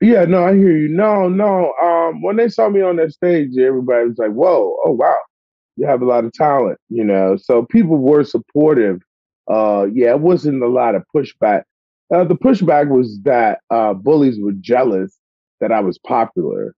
Yeah, 0.01 0.25
no, 0.25 0.45
I 0.45 0.55
hear 0.55 0.77
you. 0.77 0.89
No, 0.89 1.29
no. 1.29 1.73
Um, 2.15 2.23
when 2.23 2.37
they 2.37 2.49
saw 2.49 2.69
me 2.69 2.81
on 2.81 2.97
that 2.97 3.13
stage, 3.13 3.57
everybody 3.59 4.09
was 4.09 4.19
like, 4.19 4.33
"Whoa, 4.33 4.77
oh 4.85 4.93
wow, 4.93 5.17
you 5.77 5.87
have 5.87 6.03
a 6.03 6.07
lot 6.07 6.25
of 6.25 6.33
talent," 6.33 6.79
you 6.89 7.05
know. 7.05 7.37
So 7.37 7.65
people 7.67 7.99
were 7.99 8.25
supportive. 8.25 9.01
Uh, 9.51 9.87
yeah, 9.93 10.11
it 10.11 10.21
wasn't 10.21 10.63
a 10.63 10.69
lot 10.69 10.95
of 10.95 11.05
pushback. 11.15 11.65
Uh, 12.15 12.25
the 12.25 12.37
pushback 12.37 12.89
was 12.89 13.21
that 13.25 13.61
uh, 13.71 13.95
bullies 13.95 14.39
were 14.41 14.53
jealous 14.61 15.19
that 15.61 15.73
I 15.73 15.81
was 15.81 15.99
popular. 15.99 16.75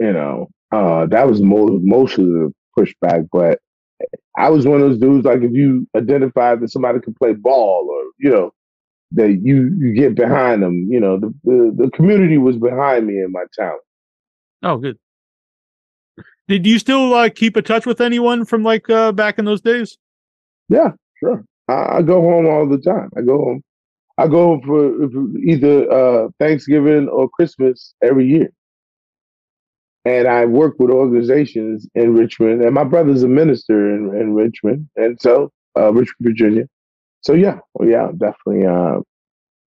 You 0.00 0.12
know, 0.12 0.48
uh, 0.72 1.06
that 1.06 1.28
was 1.28 1.42
most 1.42 1.82
most 1.84 2.18
of 2.18 2.26
the 2.26 2.52
pushback. 2.78 3.28
But 3.32 3.60
I 4.38 4.50
was 4.50 4.66
one 4.66 4.80
of 4.82 4.88
those 4.90 4.98
dudes. 4.98 5.26
Like 5.26 5.42
if 5.42 5.52
you 5.52 5.86
identify 5.96 6.56
that 6.56 6.70
somebody 6.70 7.00
can 7.00 7.14
play 7.14 7.34
ball, 7.34 7.88
or 7.90 8.12
you 8.18 8.30
know, 8.30 8.52
that 9.12 9.40
you 9.42 9.74
you 9.78 9.94
get 9.94 10.14
behind 10.14 10.62
them. 10.62 10.88
You 10.90 11.00
know, 11.00 11.18
the, 11.20 11.34
the, 11.44 11.84
the 11.86 11.90
community 11.92 12.38
was 12.38 12.56
behind 12.58 13.06
me 13.06 13.18
and 13.20 13.32
my 13.32 13.44
talent. 13.54 13.82
Oh, 14.62 14.76
good. 14.78 14.98
Did 16.48 16.66
you 16.66 16.78
still 16.78 17.14
uh, 17.14 17.28
keep 17.30 17.56
in 17.56 17.64
touch 17.64 17.86
with 17.86 18.00
anyone 18.00 18.44
from 18.44 18.62
like 18.62 18.88
uh, 18.90 19.12
back 19.12 19.38
in 19.38 19.44
those 19.44 19.60
days? 19.60 19.96
Yeah, 20.68 20.92
sure. 21.20 21.44
I, 21.68 21.98
I, 21.98 22.02
go 22.02 22.20
home 22.20 22.46
all 22.46 22.68
the 22.68 22.78
time. 22.78 23.10
I 23.16 23.22
go 23.22 23.38
home. 23.38 23.62
I 24.18 24.28
go 24.28 24.46
home 24.48 24.62
for, 24.62 25.10
for 25.10 25.38
either 25.38 25.90
uh, 25.90 26.28
Thanksgiving 26.38 27.08
or 27.08 27.28
Christmas 27.28 27.94
every 28.02 28.26
year. 28.26 28.52
And 30.04 30.26
I 30.26 30.46
work 30.46 30.74
with 30.78 30.90
organizations 30.90 31.88
in 31.94 32.14
Richmond, 32.14 32.62
and 32.62 32.74
my 32.74 32.84
brother's 32.84 33.22
a 33.22 33.28
minister 33.28 33.94
in, 33.94 34.14
in 34.20 34.34
Richmond, 34.34 34.88
and 34.96 35.16
so 35.20 35.52
uh, 35.78 35.92
Richmond, 35.92 36.16
Virginia 36.20 36.64
so 37.22 37.34
yeah, 37.34 37.58
well, 37.74 37.88
yeah, 37.88 38.08
definitely. 38.16 38.66
Uh, 38.66 39.00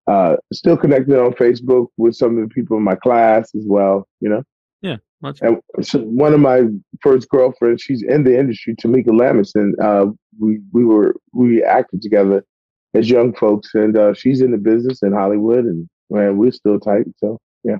uh, 0.08 0.36
still 0.54 0.78
connected 0.78 1.20
on 1.20 1.34
Facebook 1.34 1.88
with 1.98 2.16
some 2.16 2.38
of 2.38 2.48
the 2.48 2.54
people 2.54 2.78
in 2.78 2.84
my 2.84 2.96
class 2.96 3.50
as 3.56 3.64
well. 3.66 4.08
You 4.20 4.30
know. 4.30 4.44
Yeah. 4.82 4.98
and 5.42 5.60
so 5.82 6.00
one 6.00 6.34
of 6.34 6.40
my 6.40 6.64
first 7.02 7.30
girlfriends, 7.30 7.82
she's 7.82 8.04
in 8.04 8.24
the 8.24 8.38
industry, 8.38 8.76
Tamika 8.76 9.08
Lamison. 9.08 9.74
Uh, 9.82 10.12
we 10.40 10.60
we 10.72 10.86
were 10.86 11.16
we 11.34 11.64
acted 11.64 12.02
together 12.02 12.46
as 12.94 13.10
young 13.10 13.34
folks, 13.34 13.74
and 13.74 13.98
uh, 13.98 14.14
she's 14.14 14.42
in 14.42 14.52
the 14.52 14.58
business 14.58 15.02
in 15.02 15.14
Hollywood, 15.14 15.66
and 15.66 15.90
man, 16.10 16.38
we're 16.38 16.52
still 16.52 16.80
tight. 16.80 17.06
So 17.18 17.40
yeah. 17.64 17.78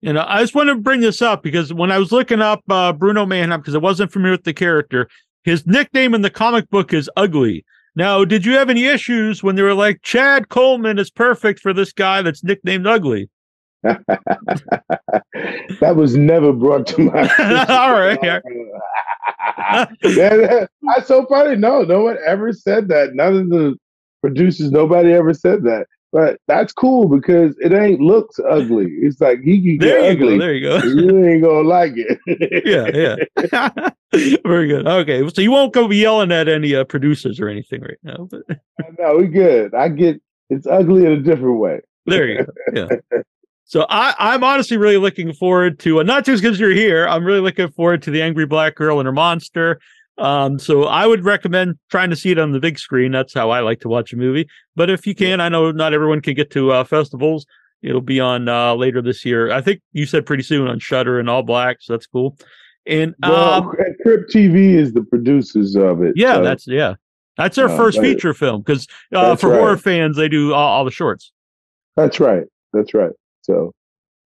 You 0.00 0.14
know, 0.14 0.24
I 0.26 0.40
just 0.40 0.54
want 0.54 0.68
to 0.68 0.76
bring 0.76 1.00
this 1.00 1.20
up 1.20 1.42
because 1.42 1.72
when 1.74 1.92
I 1.92 1.98
was 1.98 2.12
looking 2.12 2.40
up 2.40 2.62
uh, 2.70 2.92
Bruno 2.92 3.26
Mannheim, 3.26 3.60
because 3.60 3.74
I 3.74 3.78
wasn't 3.78 4.12
familiar 4.12 4.32
with 4.32 4.44
the 4.44 4.54
character, 4.54 5.08
his 5.44 5.66
nickname 5.66 6.14
in 6.14 6.22
the 6.22 6.30
comic 6.30 6.70
book 6.70 6.92
is 6.92 7.10
Ugly. 7.16 7.64
Now, 7.96 8.24
did 8.24 8.46
you 8.46 8.52
have 8.52 8.70
any 8.70 8.86
issues 8.86 9.42
when 9.42 9.56
they 9.56 9.62
were 9.62 9.74
like, 9.74 10.00
Chad 10.02 10.48
Coleman 10.48 10.98
is 10.98 11.10
perfect 11.10 11.60
for 11.60 11.72
this 11.72 11.92
guy 11.92 12.22
that's 12.22 12.44
nicknamed 12.44 12.86
Ugly? 12.86 13.28
that 15.80 15.96
was 15.96 16.16
never 16.16 16.52
brought 16.52 16.86
to 16.88 17.02
my. 17.02 17.20
All 17.68 17.92
right. 17.92 18.18
yeah, 18.22 18.40
that's 20.82 21.08
so 21.08 21.24
funny. 21.26 21.56
No, 21.56 21.82
no 21.82 22.02
one 22.02 22.18
ever 22.26 22.52
said 22.52 22.88
that. 22.88 23.14
None 23.14 23.36
of 23.36 23.48
the 23.48 23.76
producers, 24.20 24.70
nobody 24.70 25.12
ever 25.12 25.32
said 25.32 25.62
that. 25.64 25.86
But 26.12 26.40
that's 26.48 26.72
cool 26.72 27.08
because 27.08 27.56
it 27.60 27.72
ain't 27.72 28.00
looks 28.00 28.40
ugly. 28.40 28.88
It's 29.00 29.20
like 29.20 29.42
he 29.42 29.62
can 29.62 29.78
there 29.78 30.00
you 30.00 30.10
ugly. 30.10 30.38
Go, 30.38 30.44
there 30.44 30.54
you 30.54 30.68
go. 30.68 30.78
you 30.82 31.24
ain't 31.24 31.42
gonna 31.42 31.68
like 31.68 31.92
it. 31.94 32.18
yeah, 32.66 32.90
yeah. 32.92 33.14
Very 34.44 34.66
good. 34.66 34.88
Okay, 34.88 35.28
so 35.32 35.40
you 35.40 35.52
won't 35.52 35.72
go 35.72 35.86
be 35.86 35.98
yelling 35.98 36.32
at 36.32 36.48
any 36.48 36.74
uh, 36.74 36.82
producers 36.82 37.38
or 37.38 37.48
anything 37.48 37.82
right 37.82 37.98
now. 38.02 38.28
But 38.28 38.42
no, 38.98 39.18
we 39.18 39.28
good. 39.28 39.72
I 39.72 39.88
get 39.88 40.20
it's 40.50 40.66
ugly 40.66 41.06
in 41.06 41.12
a 41.12 41.20
different 41.20 41.60
way. 41.60 41.80
There 42.06 42.26
you 42.26 42.44
go. 42.44 42.52
Yeah. 42.74 42.88
So 43.70 43.86
I, 43.88 44.16
I'm 44.18 44.42
honestly 44.42 44.76
really 44.76 44.96
looking 44.96 45.32
forward 45.32 45.78
to, 45.80 46.00
uh, 46.00 46.02
not 46.02 46.24
just 46.24 46.42
because 46.42 46.58
you're 46.58 46.72
here, 46.72 47.06
I'm 47.06 47.24
really 47.24 47.38
looking 47.38 47.70
forward 47.70 48.02
to 48.02 48.10
the 48.10 48.20
Angry 48.20 48.44
Black 48.44 48.74
Girl 48.74 48.98
and 48.98 49.06
her 49.06 49.12
monster. 49.12 49.78
Um, 50.18 50.58
so 50.58 50.86
I 50.86 51.06
would 51.06 51.24
recommend 51.24 51.78
trying 51.88 52.10
to 52.10 52.16
see 52.16 52.32
it 52.32 52.38
on 52.40 52.50
the 52.50 52.58
big 52.58 52.80
screen. 52.80 53.12
That's 53.12 53.32
how 53.32 53.50
I 53.50 53.60
like 53.60 53.78
to 53.82 53.88
watch 53.88 54.12
a 54.12 54.16
movie. 54.16 54.48
But 54.74 54.90
if 54.90 55.06
you 55.06 55.14
can, 55.14 55.40
I 55.40 55.48
know 55.48 55.70
not 55.70 55.94
everyone 55.94 56.20
can 56.20 56.34
get 56.34 56.50
to 56.50 56.72
uh, 56.72 56.82
festivals. 56.82 57.46
It'll 57.80 58.00
be 58.00 58.18
on 58.18 58.48
uh, 58.48 58.74
later 58.74 59.00
this 59.00 59.24
year. 59.24 59.52
I 59.52 59.60
think 59.60 59.82
you 59.92 60.04
said 60.04 60.26
pretty 60.26 60.42
soon 60.42 60.66
on 60.66 60.80
Shudder 60.80 61.20
and 61.20 61.28
ALLBLK, 61.28 61.76
so 61.78 61.92
that's 61.92 62.08
cool. 62.08 62.36
And 62.86 63.14
well, 63.22 63.62
um, 63.62 63.72
Crypt 64.02 64.34
TV 64.34 64.74
is 64.74 64.92
the 64.94 65.04
producers 65.04 65.76
of 65.76 66.02
it. 66.02 66.14
Yeah, 66.16 66.34
so. 66.34 66.42
that's 66.42 66.66
yeah, 66.66 66.94
that's 67.36 67.54
their 67.54 67.68
Uh, 67.68 67.76
first 67.76 68.00
feature 68.00 68.34
film 68.34 68.62
because 68.62 68.88
uh, 69.14 69.36
for 69.36 69.50
right. 69.50 69.60
horror 69.60 69.76
fans, 69.76 70.16
they 70.16 70.28
do 70.28 70.54
all, 70.54 70.78
all 70.78 70.84
the 70.84 70.90
shorts. 70.90 71.30
That's 71.96 72.18
right. 72.18 72.46
That's 72.72 72.94
right. 72.94 73.12
So 73.50 73.72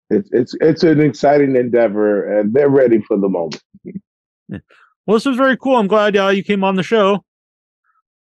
it's 0.09 0.31
it's 0.33 0.55
it's 0.61 0.83
an 0.83 1.01
exciting 1.01 1.57
endeavor, 1.57 2.39
and 2.39 2.53
they're 2.55 2.71
ready 2.71 3.01
for 3.03 3.17
the 3.19 3.29
moment. 3.29 3.63
Well, 5.07 5.17
this 5.17 5.25
was 5.25 5.37
very 5.37 5.57
cool. 5.57 5.77
I'm 5.77 5.89
glad 5.89 6.17
uh, 6.17 6.29
you 6.29 6.45
came 6.45 6.63
on 6.63 6.77
the 6.77 6.85
show. 6.85 7.25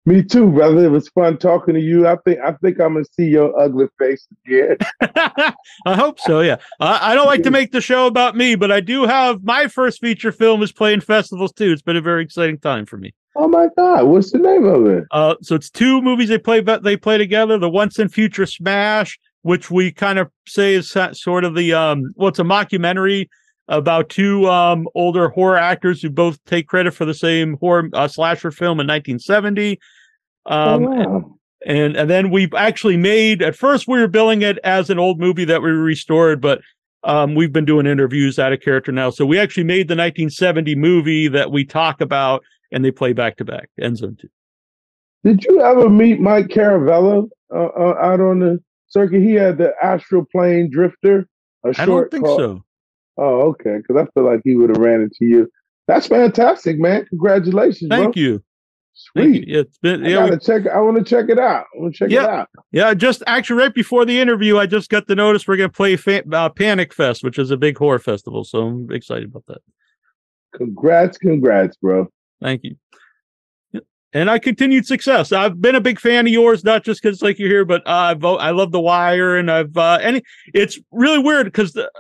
Me 0.06 0.22
too, 0.22 0.52
brother. 0.52 0.86
It 0.86 0.90
was 0.90 1.08
fun 1.10 1.38
talking 1.38 1.74
to 1.74 1.80
you. 1.80 2.06
I 2.06 2.18
think 2.18 2.40
I 2.46 2.52
think 2.52 2.80
I'm 2.80 2.94
gonna 2.94 3.06
see 3.18 3.26
your 3.26 3.58
ugly 3.60 3.88
face 3.98 4.28
again. 4.46 4.78
I 5.02 5.96
hope 5.96 6.20
so. 6.20 6.42
Yeah, 6.42 6.58
I, 6.80 7.12
I 7.12 7.16
don't 7.16 7.26
like 7.26 7.44
to 7.44 7.52
make 7.52 7.72
the 7.72 7.82
show 7.82 8.06
about 8.06 8.36
me, 8.36 8.56
but 8.56 8.72
I 8.72 8.80
do 8.80 9.06
have 9.06 9.44
my 9.44 9.68
first 9.68 10.02
feature 10.02 10.32
film 10.32 10.62
is 10.62 10.72
playing 10.72 11.02
festivals 11.02 11.52
too. 11.54 11.72
It's 11.72 11.82
been 11.82 11.98
a 11.98 12.02
very 12.02 12.24
exciting 12.24 12.60
time 12.60 12.86
for 12.86 12.98
me. 12.98 13.14
Oh 13.36 13.48
my 13.48 13.68
God! 13.78 14.06
What's 14.06 14.32
the 14.32 14.40
name 14.40 14.66
of 14.66 14.86
it? 14.88 15.06
Uh, 15.12 15.36
so 15.42 15.56
it's 15.56 15.70
two 15.70 16.02
movies 16.02 16.30
they 16.30 16.38
play, 16.38 16.60
but 16.60 16.84
they 16.84 16.98
play 16.98 17.18
together. 17.18 17.58
The 17.58 17.70
Once 17.70 18.00
and 18.00 18.12
Future 18.12 18.46
Smash, 18.46 19.20
which 19.48 19.72
we 19.72 19.94
kind 19.94 20.20
of 20.20 20.30
say 20.46 20.74
is 20.74 20.94
sort 21.14 21.46
of 21.46 21.56
the 21.56 21.74
um, 21.74 22.14
well, 22.16 22.28
it's 22.28 22.38
a 22.38 22.44
mockumentary 22.44 23.30
about 23.70 24.10
two 24.10 24.46
um 24.50 24.88
older 24.94 25.30
horror 25.30 25.58
actors 25.58 26.02
who 26.02 26.10
both 26.10 26.38
take 26.44 26.68
credit 26.68 26.94
for 26.94 27.06
the 27.06 27.14
same 27.14 27.56
horror 27.62 27.90
uh, 27.94 28.10
slasher 28.10 28.52
film 28.52 28.82
in 28.82 28.88
1970. 28.88 29.80
Um, 30.48 30.84
oh, 30.84 30.90
wow. 30.90 31.38
and 31.66 31.96
and 31.96 32.10
then 32.10 32.30
we 32.30 32.50
actually 32.58 32.98
made 32.98 33.42
at 33.42 33.56
first 33.56 33.88
we 33.88 34.00
were 34.00 34.10
billing 34.10 34.42
it 34.42 34.58
as 34.66 34.90
an 34.90 35.00
old 35.00 35.18
movie 35.18 35.46
that 35.46 35.62
we 35.62 35.70
restored 35.70 36.42
but 36.42 36.60
um, 37.04 37.34
we've 37.34 37.54
been 37.54 37.66
doing 37.66 37.86
interviews 37.86 38.38
out 38.38 38.52
of 38.52 38.60
character 38.60 38.92
now 38.92 39.10
so 39.10 39.26
we 39.26 39.40
actually 39.40 39.64
made 39.64 39.88
the 39.88 39.96
1970 39.96 40.76
movie 40.76 41.28
that 41.30 41.52
we 41.52 41.64
talk 41.64 42.02
about 42.02 42.44
and 42.74 42.84
they 42.84 42.92
play 42.92 43.14
back 43.14 43.38
to 43.38 43.46
back 43.46 43.70
end 43.80 43.98
zone 43.98 44.18
2 44.22 44.28
Did 45.24 45.44
you 45.46 45.62
ever 45.62 45.90
meet 45.90 46.20
Mike 46.20 46.48
Caravello 46.48 47.30
uh, 47.54 47.66
uh, 47.66 47.96
out 48.02 48.22
on 48.22 48.40
the 48.40 48.62
circuit? 48.90 49.22
He 49.22 49.34
had 49.34 49.58
the 49.58 49.74
astral 49.84 50.26
plane 50.32 50.70
drifter. 50.70 51.28
A 51.66 51.70
i 51.70 51.72
short 51.72 51.88
don't 51.88 52.12
think 52.12 52.26
called- 52.26 52.40
so 52.40 52.64
Oh, 53.20 53.42
okay. 53.50 53.78
Because 53.78 53.96
I 53.96 54.06
feel 54.14 54.24
like 54.24 54.42
he 54.44 54.56
would 54.56 54.70
have 54.70 54.78
ran 54.78 55.02
into 55.02 55.26
you. 55.26 55.50
That's 55.88 56.06
fantastic, 56.08 56.78
man. 56.80 57.06
Congratulations, 57.08 57.90
thank 57.90 58.14
bro. 58.14 58.22
you 58.22 58.44
Sweet. 58.94 59.22
thank 59.24 59.36
you 59.36 59.44
Yeah, 59.48 59.60
it's 59.62 59.78
been 59.80 60.06
I 60.06 60.10
yeah, 60.10 60.24
we- 60.26 60.30
gotta 60.32 60.40
check. 60.46 60.68
I 60.72 60.80
want 60.82 60.98
to 60.98 61.04
check 61.04 61.30
it 61.30 61.40
out. 61.40 61.66
I 61.76 61.80
want 61.82 61.94
to 61.96 61.98
check 61.98 62.10
it 62.12 62.14
Yeah. 62.14 62.26
out. 62.28 62.50
yeah 62.72 62.94
just 62.94 63.24
actually 63.26 63.60
right 63.62 63.74
before 63.74 64.06
the 64.06 64.20
interview 64.20 64.58
i 64.58 64.66
just 64.66 64.90
got 64.90 65.08
the 65.08 65.16
notice 65.16 65.48
we're 65.48 65.56
going 65.58 65.70
to 65.70 65.76
play 65.76 65.98
uh, 66.32 66.50
panic 66.50 66.94
fest 66.94 67.24
which 67.24 67.40
is 67.40 67.50
a 67.52 67.58
big 67.58 67.78
horror 67.78 68.00
festival 68.00 68.44
so 68.44 68.68
i'm 68.68 68.92
excited 68.92 69.26
about 69.30 69.46
that 69.48 69.62
Congrats, 70.56 71.18
congrats, 71.18 71.76
bro. 71.78 72.08
Thank 72.42 72.64
you. 72.64 72.76
And 74.18 74.32
I 74.32 74.40
continued 74.40 74.88
success. 74.88 75.32
I've 75.32 75.62
been 75.62 75.76
a 75.76 75.80
big 75.80 76.00
fan 76.00 76.26
of 76.26 76.34
yours, 76.34 76.64
not 76.64 76.84
just 76.84 77.04
because 77.04 77.22
like 77.22 77.38
you're 77.38 77.50
here, 77.50 77.66
but 77.66 77.86
uh, 77.86 77.92
I 77.92 78.14
vote. 78.16 78.38
I 78.38 78.50
love 78.50 78.72
The 78.72 78.80
Wire, 78.80 79.38
and 79.38 79.52
I've 79.52 79.78
uh, 79.78 80.00
any. 80.02 80.24
It's 80.56 80.80
really 80.92 81.20
weird 81.20 81.46
because 81.46 81.74
the 81.74 81.92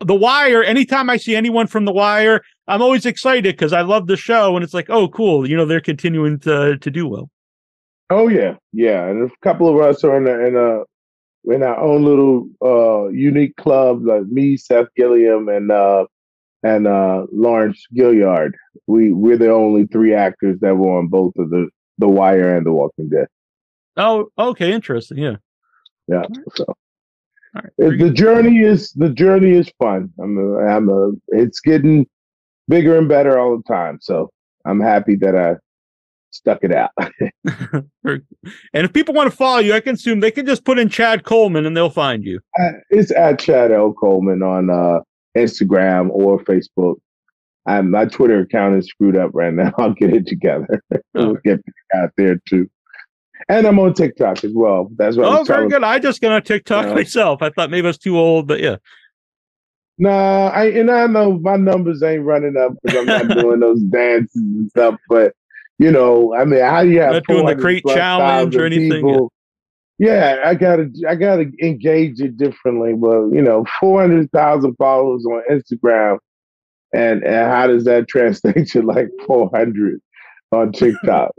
The 0.00 0.14
Wire. 0.14 0.62
Anytime 0.62 1.10
I 1.10 1.18
see 1.18 1.36
anyone 1.36 1.66
from 1.66 1.84
The 1.84 1.92
Wire, 1.92 2.40
I'm 2.66 2.80
always 2.80 3.04
excited 3.04 3.54
because 3.54 3.74
I 3.74 3.82
love 3.82 4.06
the 4.06 4.16
show, 4.16 4.56
and 4.56 4.64
it's 4.64 4.72
like, 4.72 4.88
oh, 4.88 5.08
cool. 5.08 5.46
You 5.46 5.54
know, 5.54 5.66
they're 5.66 5.82
continuing 5.82 6.38
to 6.40 6.78
to 6.78 6.90
do 6.90 7.08
well. 7.08 7.28
Oh 8.08 8.28
yeah, 8.28 8.54
yeah. 8.72 9.06
And 9.08 9.30
a 9.30 9.36
couple 9.42 9.68
of 9.68 9.78
us 9.78 10.02
are 10.02 10.16
in 10.16 10.26
a, 10.26 10.46
in 10.46 10.56
a 10.56 11.54
in 11.54 11.62
our 11.62 11.78
own 11.78 12.06
little 12.06 12.48
uh 12.64 13.08
unique 13.08 13.54
club, 13.56 14.06
like 14.06 14.24
me, 14.28 14.56
Seth 14.56 14.88
Gilliam, 14.96 15.50
and 15.50 15.70
uh 15.70 16.06
and 16.66 16.86
uh 16.86 17.26
Lawrence 17.32 17.86
Gilliard. 17.94 18.52
We 18.86 19.12
we're 19.12 19.38
the 19.38 19.52
only 19.52 19.86
three 19.86 20.14
actors 20.14 20.58
that 20.60 20.76
were 20.76 20.98
on 20.98 21.08
both 21.08 21.34
of 21.38 21.50
the 21.50 21.68
The 21.98 22.08
Wire 22.08 22.56
and 22.56 22.66
The 22.66 22.72
Walking 22.72 23.08
Dead. 23.08 23.28
Oh, 23.96 24.28
okay, 24.38 24.72
interesting. 24.72 25.18
Yeah. 25.18 25.36
Yeah. 26.08 26.24
So 26.54 26.64
All 26.68 26.74
right. 27.54 27.72
it, 27.78 27.98
the 27.98 28.10
journey 28.10 28.60
is 28.60 28.92
the 28.92 29.10
journey 29.10 29.52
is 29.52 29.70
fun. 29.78 30.12
I'm 30.20 30.38
a, 30.38 30.58
I'm 30.66 30.88
a 30.88 31.12
it's 31.28 31.60
getting 31.60 32.06
bigger 32.68 32.98
and 32.98 33.08
better 33.08 33.38
all 33.38 33.56
the 33.56 33.72
time. 33.72 33.98
So 34.00 34.30
I'm 34.64 34.80
happy 34.80 35.16
that 35.16 35.36
I 35.36 35.56
stuck 36.30 36.64
it 36.64 36.72
out. 36.72 36.90
And 38.72 38.84
if 38.84 38.92
people 38.92 39.14
want 39.14 39.30
to 39.30 39.36
follow 39.36 39.58
you, 39.58 39.74
I 39.74 39.80
can 39.80 39.94
assume 39.94 40.20
they 40.20 40.30
can 40.30 40.46
just 40.46 40.64
put 40.64 40.78
in 40.78 40.88
Chad 40.88 41.24
Coleman 41.24 41.66
and 41.66 41.76
they'll 41.76 41.90
find 41.90 42.24
you. 42.24 42.38
Uh, 42.60 42.72
it's 42.90 43.10
at 43.10 43.40
Chad 43.40 43.72
L. 43.72 43.92
Coleman 43.92 44.42
on 44.42 44.70
uh, 44.70 45.00
Instagram 45.36 46.08
or 46.10 46.38
Facebook. 46.40 46.96
my 47.66 48.06
Twitter 48.06 48.40
account 48.40 48.76
is 48.76 48.86
screwed 48.86 49.16
up 49.16 49.30
right 49.34 49.52
now. 49.52 49.72
I'll 49.78 49.94
get 49.94 50.14
it 50.14 50.26
together. 50.26 50.82
we'll 51.14 51.30
oh. 51.30 51.36
get 51.44 51.58
it 51.58 51.74
out 51.94 52.10
there 52.16 52.40
too. 52.48 52.68
And 53.48 53.66
I'm 53.66 53.78
on 53.78 53.94
TikTok 53.94 54.42
as 54.44 54.52
well. 54.54 54.90
That's 54.96 55.16
what 55.16 55.26
Oh, 55.26 55.40
I'm 55.40 55.46
very 55.46 55.68
good. 55.68 55.84
I 55.84 55.98
just 55.98 56.20
got 56.20 56.32
on 56.32 56.42
TikTok 56.42 56.94
myself. 56.94 57.42
I 57.42 57.50
thought 57.50 57.70
maybe 57.70 57.86
I 57.86 57.90
was 57.90 57.98
too 57.98 58.18
old, 58.18 58.48
but 58.48 58.60
yeah. 58.60 58.76
Nah, 59.98 60.48
I 60.48 60.66
and 60.66 60.90
I 60.90 61.06
know 61.06 61.38
my 61.38 61.56
numbers 61.56 62.02
ain't 62.02 62.24
running 62.24 62.56
up 62.56 62.72
because 62.82 62.98
I'm 62.98 63.06
not 63.06 63.28
doing 63.40 63.60
those 63.60 63.80
dances 63.82 64.34
and 64.34 64.70
stuff. 64.70 64.96
But 65.08 65.34
you 65.78 65.90
know, 65.90 66.34
I 66.34 66.44
mean, 66.44 66.60
how 66.60 66.82
do 66.82 66.90
you 66.90 67.00
have 67.00 67.12
Not 67.12 67.24
doing 67.26 67.46
the 67.46 67.56
400 67.56 67.60
crate 67.60 67.84
challenge 67.86 68.56
or 68.56 68.66
anything, 68.66 68.92
people? 68.92 69.32
Yeah, 69.98 70.42
I 70.44 70.54
gotta, 70.54 70.90
I 71.08 71.14
gotta 71.14 71.50
engage 71.62 72.20
it 72.20 72.36
differently. 72.36 72.92
But 72.94 73.28
you 73.28 73.42
know, 73.42 73.64
four 73.80 74.00
hundred 74.00 74.30
thousand 74.30 74.74
followers 74.76 75.24
on 75.24 75.42
Instagram, 75.50 76.18
and 76.92 77.22
and 77.22 77.50
how 77.50 77.66
does 77.66 77.84
that 77.84 78.08
translate 78.08 78.68
to 78.68 78.82
like 78.82 79.08
four 79.26 79.50
hundred 79.54 80.00
on 80.52 80.72
TikTok? 80.72 81.32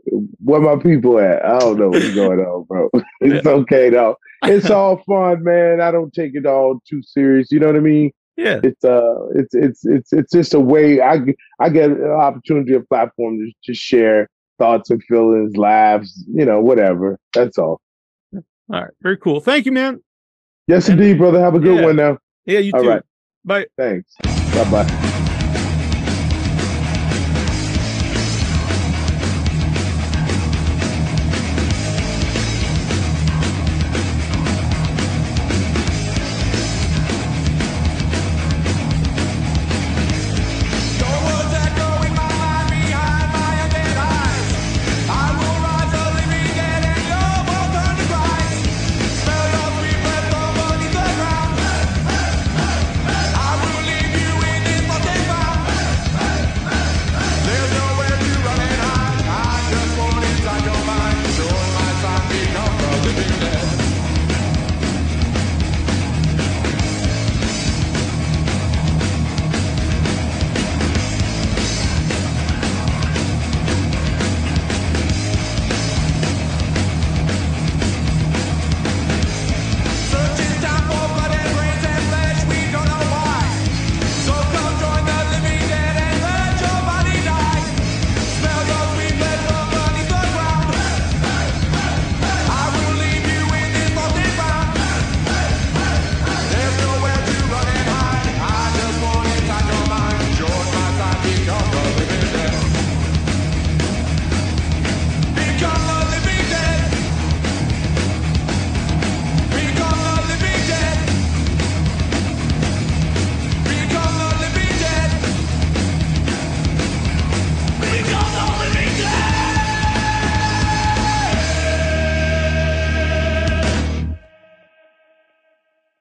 Where 0.43 0.60
my 0.60 0.82
people 0.82 1.20
at? 1.20 1.46
I 1.46 1.60
don't 1.60 1.78
know 1.78 1.89
what's 1.89 2.15
going 2.15 2.39
on, 2.39 2.63
bro. 2.63 2.89
it's 3.22 3.46
okay 3.46 3.89
though. 3.89 4.15
It's 4.43 4.70
all 4.70 5.04
fun, 5.08 5.43
man. 5.43 5.82
I 5.82 5.91
don't 5.91 6.13
take 6.13 6.32
it 6.34 6.46
all 6.46 6.80
too 6.89 7.02
serious. 7.04 7.52
You 7.52 7.60
know 7.60 7.67
what 7.67 7.76
I 7.76 7.82
mean? 7.82 8.12
Yeah. 8.38 8.60
it's 8.63 8.84
uh 8.86 9.15
it's 9.34 9.56
it's 9.56 9.84
it's 9.84 10.13
it's 10.13 10.32
just 10.32 10.54
a 10.54 10.60
way 10.60 11.02
I 11.02 11.20
I 11.60 11.70
get 11.70 11.89
an 11.89 12.12
opportunity, 12.12 12.74
a 12.74 12.82
platform 12.82 13.38
to 13.39 13.52
to 13.65 13.74
share 13.74 14.30
thoughts 14.60 14.89
and 14.89 15.04
feelings, 15.04 15.58
laughs, 15.58 16.24
you 16.28 16.46
know, 16.46 16.62
whatever. 16.62 17.20
That's 17.34 17.58
all. 17.58 17.82
All 18.71 18.82
right. 18.82 18.91
Very 19.01 19.17
cool. 19.17 19.39
Thank 19.39 19.65
you, 19.65 19.71
man. 19.71 20.01
Yes, 20.67 20.89
And- 20.89 20.99
indeed, 20.99 21.17
brother. 21.17 21.39
Have 21.39 21.56
a 21.56 21.60
good 21.60 21.77
Yeah. 21.80 21.86
one 21.86 21.95
now. 21.95 22.17
Yeah, 22.45 22.60
you 22.60 22.71
All 22.73 22.84
too. 22.84 22.89
right. 22.89 23.03
Bye. 23.45 23.67
Thanks. 23.77 24.15
Bye 24.53 24.69
bye. 24.71 25.23